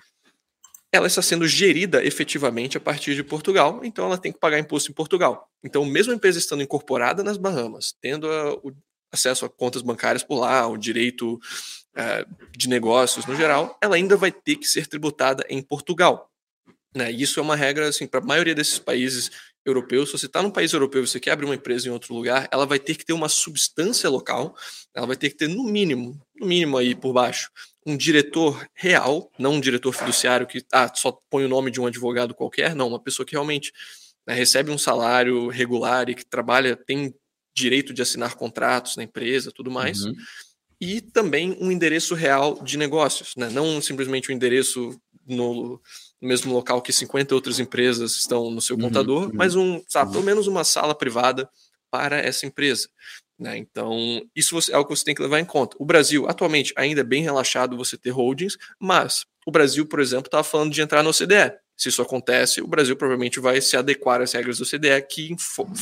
[0.92, 4.90] ela está sendo gerida efetivamente a partir de Portugal, então ela tem que pagar imposto
[4.90, 5.48] em Portugal.
[5.64, 8.72] Então, mesmo a empresa estando incorporada nas Bahamas, tendo a, o
[9.12, 14.16] acesso a contas bancárias por lá, o direito uh, de negócios no geral, ela ainda
[14.16, 16.30] vai ter que ser tributada em Portugal.
[16.94, 17.10] Né?
[17.10, 19.30] Isso é uma regra assim, para a maioria desses países
[19.64, 20.10] europeus.
[20.10, 22.48] Se você está num país europeu e você quer abrir uma empresa em outro lugar,
[22.50, 24.54] ela vai ter que ter uma substância local,
[24.94, 27.50] ela vai ter que ter, no mínimo, no mínimo aí por baixo,
[27.86, 31.86] um diretor real, não um diretor fiduciário que ah, só põe o nome de um
[31.86, 33.72] advogado qualquer, não, uma pessoa que realmente
[34.26, 37.14] né, recebe um salário regular e que trabalha, tem
[37.54, 40.04] direito de assinar contratos na empresa, tudo mais.
[40.04, 40.14] Uhum
[40.82, 43.48] e também um endereço real de negócios, né?
[43.48, 45.80] não simplesmente um endereço no,
[46.20, 50.08] mesmo local que 50 outras empresas estão no seu uhum, computador, uhum, mas um, sabe,
[50.08, 50.12] uhum.
[50.14, 51.48] pelo menos uma sala privada
[51.88, 52.88] para essa empresa.
[53.38, 53.58] Né?
[53.58, 55.76] Então, isso é algo que você tem que levar em conta.
[55.78, 60.26] O Brasil, atualmente, ainda é bem relaxado você ter holdings, mas o Brasil, por exemplo,
[60.26, 61.52] estava falando de entrar no OCDE.
[61.76, 65.34] Se isso acontece, o Brasil provavelmente vai se adequar às regras do OCDE que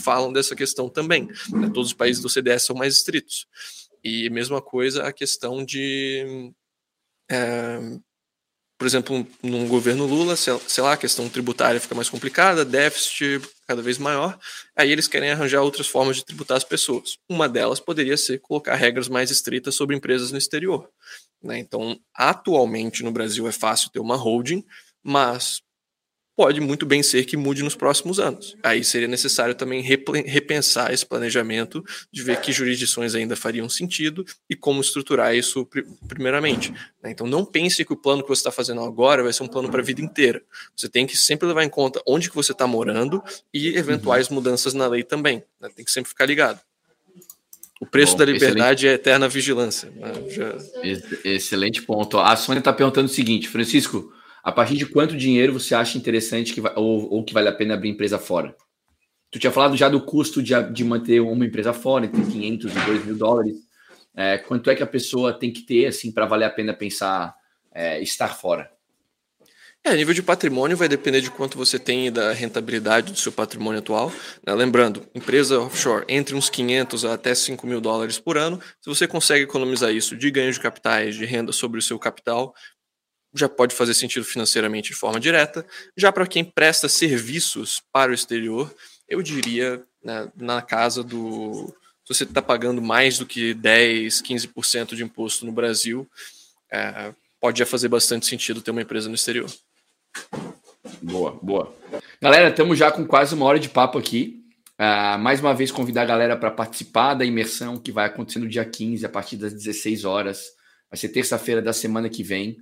[0.03, 1.28] falam dessa questão também.
[1.51, 1.70] Né?
[1.74, 3.47] Todos os países do OCDE são mais estritos.
[4.03, 6.53] E mesma coisa a questão de.
[7.30, 7.78] É,
[8.78, 13.82] por exemplo, num governo Lula, sei lá, a questão tributária fica mais complicada, déficit cada
[13.82, 14.38] vez maior,
[14.74, 17.18] aí eles querem arranjar outras formas de tributar as pessoas.
[17.28, 20.88] Uma delas poderia ser colocar regras mais estritas sobre empresas no exterior.
[21.43, 21.59] Né?
[21.59, 24.64] Então, atualmente no Brasil é fácil ter uma holding,
[25.03, 25.61] mas
[26.41, 28.57] pode muito bem ser que mude nos próximos anos.
[28.62, 34.57] Aí seria necessário também repensar esse planejamento, de ver que jurisdições ainda fariam sentido e
[34.57, 35.68] como estruturar isso
[36.09, 36.72] primeiramente.
[37.03, 37.11] Né?
[37.11, 39.68] Então não pense que o plano que você está fazendo agora vai ser um plano
[39.68, 40.43] para a vida inteira.
[40.74, 43.22] Você tem que sempre levar em conta onde que você está morando
[43.53, 44.36] e eventuais uhum.
[44.36, 45.45] mudanças na lei também.
[45.61, 45.68] Né?
[45.76, 46.59] Tem que sempre ficar ligado.
[47.78, 48.86] O preço Bom, da liberdade excelente.
[48.86, 49.93] é eterna vigilância.
[49.95, 50.12] Né?
[50.30, 50.57] Já...
[51.22, 52.18] Excelente ponto.
[52.18, 54.11] A Sônia está perguntando o seguinte, Francisco,
[54.43, 57.53] a partir de quanto dinheiro você acha interessante que vai, ou, ou, que vale a
[57.53, 58.55] pena abrir empresa fora?
[59.30, 62.80] Tu tinha falado já do custo de, de manter uma empresa fora, entre 500 e
[62.86, 63.57] 2 mil dólares.
[64.14, 67.34] É, quanto é que a pessoa tem que ter assim para valer a pena pensar
[67.72, 68.70] é, estar fora?
[69.82, 73.32] É, nível de patrimônio vai depender de quanto você tem e da rentabilidade do seu
[73.32, 74.12] patrimônio atual.
[74.47, 74.55] Né?
[74.55, 78.61] Lembrando, empresa offshore entre uns 500 a até 5 mil dólares por ano.
[78.78, 82.55] Se você consegue economizar isso de ganho de capitais, de renda sobre o seu capital,
[83.35, 85.64] já pode fazer sentido financeiramente de forma direta.
[85.97, 88.74] Já para quem presta serviços para o exterior,
[89.09, 91.74] eu diria né, na casa do.
[92.05, 96.09] Se você está pagando mais do que 10, 15% de imposto no Brasil,
[96.70, 99.51] é, pode já fazer bastante sentido ter uma empresa no exterior.
[101.01, 101.74] Boa, boa.
[102.20, 104.45] Galera, estamos já com quase uma hora de papo aqui.
[104.78, 108.49] Uh, mais uma vez, convidar a galera para participar da imersão que vai acontecer no
[108.49, 110.49] dia 15, a partir das 16 horas.
[110.91, 112.57] Vai ser terça-feira da semana que vem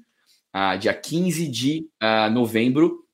[0.58, 3.04] uh, dia 15 de uh, novembro.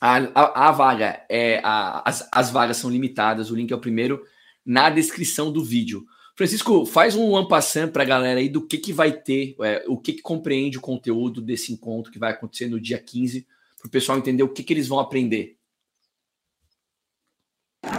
[0.00, 3.50] A, a, a, vaga é a, as, as vagas são limitadas.
[3.50, 4.24] O link é o primeiro
[4.64, 6.06] na descrição do vídeo.
[6.34, 9.96] Francisco, faz um ampassant para a galera aí do que, que vai ter, é, o
[9.96, 13.46] que, que compreende o conteúdo desse encontro que vai acontecer no dia 15,
[13.78, 15.56] para o pessoal entender o que, que eles vão aprender.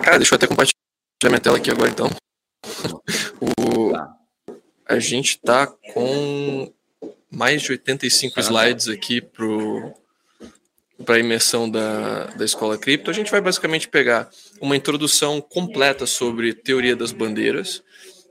[0.04, 0.78] Cara, deixa eu até compartilhar
[1.24, 2.10] minha tela aqui agora então.
[3.42, 4.18] o, tá.
[4.86, 6.72] A gente tá com
[7.32, 13.12] mais de 85 slides aqui para a imersão da, da escola cripto.
[13.12, 14.30] A gente vai basicamente pegar
[14.62, 17.84] uma introdução completa sobre teoria das bandeiras,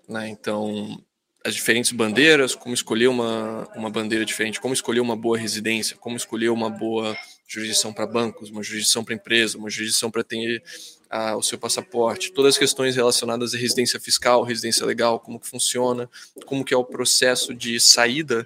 [0.08, 0.28] né?
[0.28, 1.00] Então,
[1.44, 6.16] as diferentes bandeiras, como escolher uma, uma bandeira diferente, como escolher uma boa residência, como
[6.16, 7.16] escolher uma boa
[7.46, 10.60] jurisdição para bancos, uma jurisdição para empresa, uma jurisdição para ter
[11.08, 15.46] ah, o seu passaporte, todas as questões relacionadas à residência fiscal, residência legal, como que
[15.46, 16.10] funciona,
[16.44, 18.44] como que é o processo de saída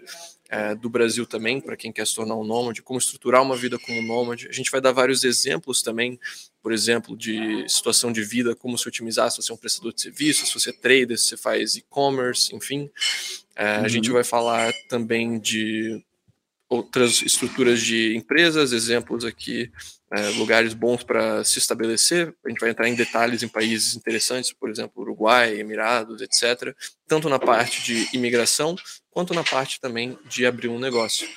[0.50, 3.78] é, do Brasil também, para quem quer se tornar um nômade, como estruturar uma vida
[3.78, 4.48] como nômade.
[4.48, 6.18] A gente vai dar vários exemplos também,
[6.60, 10.02] por exemplo, de situação de vida, como se otimizar, se você é um prestador de
[10.02, 12.90] serviço, se você é trader, se você faz e-commerce, enfim.
[13.54, 13.84] É, uhum.
[13.84, 14.14] A gente uhum.
[14.14, 16.02] vai falar também de
[16.68, 19.70] outras estruturas de empresas, exemplos aqui,
[20.12, 22.34] é, lugares bons para se estabelecer.
[22.44, 26.74] A gente vai entrar em detalhes em países interessantes, por exemplo, Uruguai, Emirados, etc.
[27.06, 28.74] Tanto na parte de imigração,
[29.10, 31.28] quanto na parte também de abrir um negócio.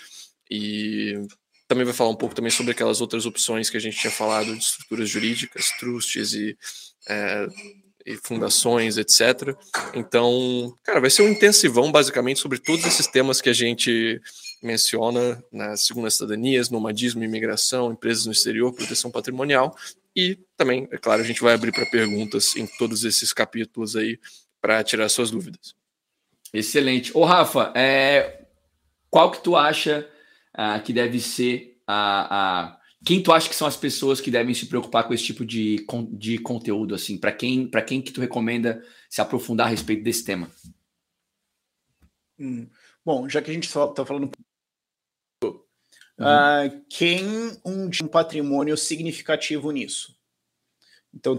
[0.49, 1.19] E
[1.67, 4.55] também vai falar um pouco também sobre aquelas outras opções que a gente tinha falado
[4.55, 6.57] de estruturas jurídicas, trusts e,
[7.09, 7.47] é,
[8.05, 9.55] e fundações, etc.
[9.93, 14.21] Então, cara, vai ser um intensivão basicamente sobre todos esses temas que a gente
[14.61, 19.75] menciona na né, segunda cidadanias, nomadismo, imigração, empresas no exterior, proteção patrimonial
[20.15, 24.19] e também, é claro, a gente vai abrir para perguntas em todos esses capítulos aí
[24.61, 25.75] para tirar suas dúvidas.
[26.53, 27.15] Excelente.
[27.17, 28.45] Ô, Rafa, é,
[29.09, 30.07] qual que tu acha
[30.53, 34.53] uh, que deve ser a, a, Quem tu acha que são as pessoas que devem
[34.53, 37.17] se preocupar com esse tipo de, de conteúdo, assim?
[37.17, 40.51] Para quem, quem que tu recomenda se aprofundar a respeito desse tema?
[42.39, 42.69] Hum.
[43.03, 44.31] Bom, já que a gente está falando
[45.43, 45.49] uhum.
[46.19, 47.25] uh, quem
[47.65, 50.15] um, um patrimônio significativo nisso.
[51.13, 51.37] Então,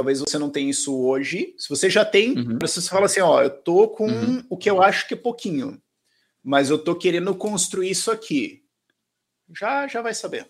[0.00, 1.54] Talvez você não tenha isso hoje.
[1.58, 2.58] Se você já tem, uhum.
[2.58, 4.42] você fala assim, ó, eu tô com uhum.
[4.48, 5.78] o que eu acho que é pouquinho,
[6.42, 8.64] mas eu tô querendo construir isso aqui.
[9.54, 10.48] Já, já vai saber.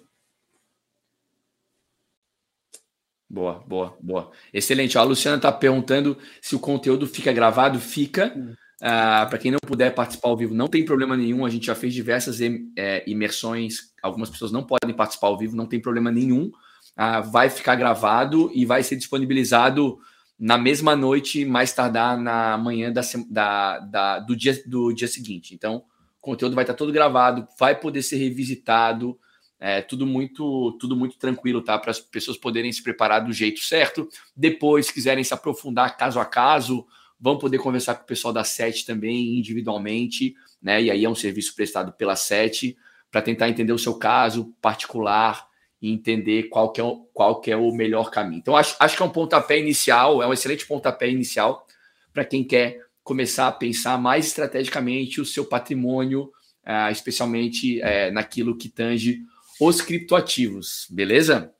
[3.29, 4.31] Boa, boa, boa.
[4.55, 4.97] Excelente.
[4.97, 7.81] a Luciana está perguntando se o conteúdo fica gravado.
[7.81, 8.33] Fica.
[8.37, 8.53] Uhum.
[8.53, 11.45] Uh, Para quem não puder participar ao vivo, não tem problema nenhum.
[11.45, 12.39] A gente já fez diversas
[12.77, 13.93] é, imersões.
[14.01, 16.53] Algumas pessoas não podem participar ao vivo, não tem problema nenhum
[16.97, 19.99] ah, vai ficar gravado e vai ser disponibilizado
[20.38, 25.55] na mesma noite, mais tardar na manhã da, da, da, do, dia, do dia seguinte.
[25.55, 25.84] Então,
[26.18, 29.18] o conteúdo vai estar todo gravado, vai poder ser revisitado,
[29.59, 31.78] é, tudo muito tudo muito tranquilo, tá?
[31.78, 34.09] Para as pessoas poderem se preparar do jeito certo.
[34.34, 36.86] Depois, se quiserem se aprofundar caso a caso,
[37.20, 40.82] vão poder conversar com o pessoal da SET também individualmente, né?
[40.82, 42.74] E aí é um serviço prestado pela SET
[43.11, 45.50] para tentar entender o seu caso particular
[45.81, 48.39] e entender qual que é o, qual que é o melhor caminho.
[48.39, 51.66] Então, acho, acho que é um pontapé inicial, é um excelente pontapé inicial
[52.12, 56.31] para quem quer começar a pensar mais estrategicamente o seu patrimônio,
[56.66, 59.20] uh, especialmente uh, naquilo que tange
[59.61, 61.53] os criptoativos, beleza?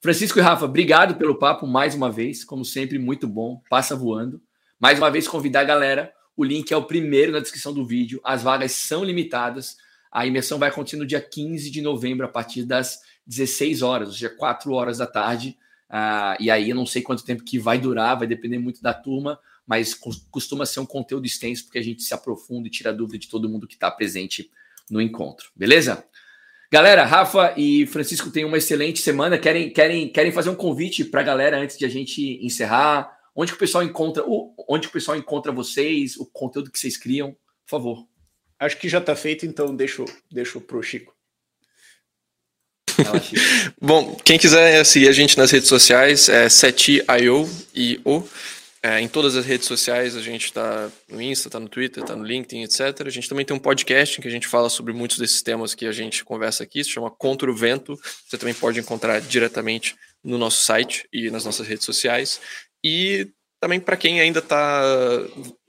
[0.00, 4.40] Francisco e Rafa, obrigado pelo papo mais uma vez, como sempre, muito bom, passa voando.
[4.78, 8.20] Mais uma vez, convidar a galera, o link é o primeiro na descrição do vídeo,
[8.22, 9.76] as vagas são limitadas,
[10.10, 14.14] a imersão vai acontecer no dia 15 de novembro, a partir das 16 horas, ou
[14.14, 15.56] seja, 4 horas da tarde.
[15.90, 18.94] Uh, e aí eu não sei quanto tempo que vai durar, vai depender muito da
[18.94, 19.94] turma, mas
[20.30, 23.48] costuma ser um conteúdo extenso, porque a gente se aprofunda e tira dúvida de todo
[23.48, 24.50] mundo que está presente
[24.90, 26.04] no encontro, beleza?
[26.70, 29.38] Galera, Rafa e Francisco têm uma excelente semana.
[29.38, 33.10] Querem, querem, querem fazer um convite para a galera antes de a gente encerrar?
[33.34, 34.22] Onde que o pessoal encontra,
[34.68, 37.32] onde o pessoal encontra vocês, o conteúdo que vocês criam?
[37.32, 38.06] Por favor.
[38.58, 41.17] Acho que já está feito, então deixo, deixo para o Chico.
[43.80, 48.22] Bom, quem quiser seguir a gente nas redes sociais é seti.io e o.
[48.80, 52.14] É, em todas as redes sociais, a gente está no Insta, está no Twitter, está
[52.14, 53.06] no LinkedIn, etc.
[53.06, 55.74] A gente também tem um podcast em que a gente fala sobre muitos desses temas
[55.74, 57.98] que a gente conversa aqui, se chama Contra o Vento.
[58.26, 62.40] Você também pode encontrar diretamente no nosso site e nas nossas redes sociais.
[62.84, 63.28] E
[63.60, 64.82] também para quem ainda está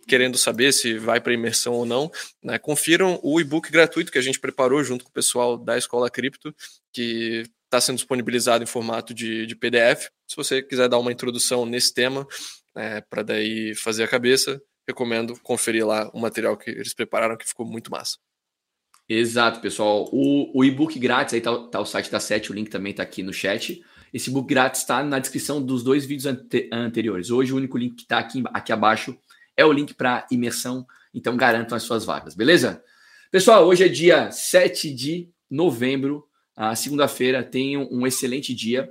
[0.10, 2.12] querendo saber se vai para imersão ou não,
[2.43, 6.10] né, confiram o e-book gratuito que a gente preparou junto com o pessoal da Escola
[6.10, 6.53] Cripto,
[6.91, 10.10] que está sendo disponibilizado em formato de, de PDF.
[10.28, 12.28] Se você quiser dar uma introdução nesse tema,
[12.76, 17.47] é, para daí fazer a cabeça, recomendo conferir lá o material que eles prepararam, que
[17.47, 18.18] ficou muito massa.
[19.07, 20.10] Exato, pessoal.
[20.12, 23.03] O, o e-book grátis, aí tá, tá, o site da SET, o link também tá
[23.03, 23.84] aqui no chat.
[24.12, 27.30] Esse e-book grátis está na descrição dos dois vídeos ante anteriores.
[27.30, 29.16] Hoje o único link que está aqui, aqui abaixo
[29.60, 32.82] é o link para imersão, então garantam as suas vagas, beleza?
[33.30, 36.26] Pessoal, hoje é dia 7 de novembro,
[36.78, 37.43] segunda-feira.
[37.43, 38.89] Tenham um excelente dia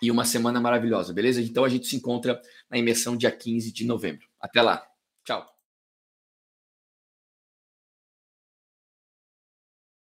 [0.00, 1.42] e uma semana maravilhosa, beleza?
[1.42, 2.40] Então a gente se encontra
[2.70, 4.26] na imersão dia 15 de novembro.
[4.40, 4.82] Até lá.
[5.22, 5.59] Tchau.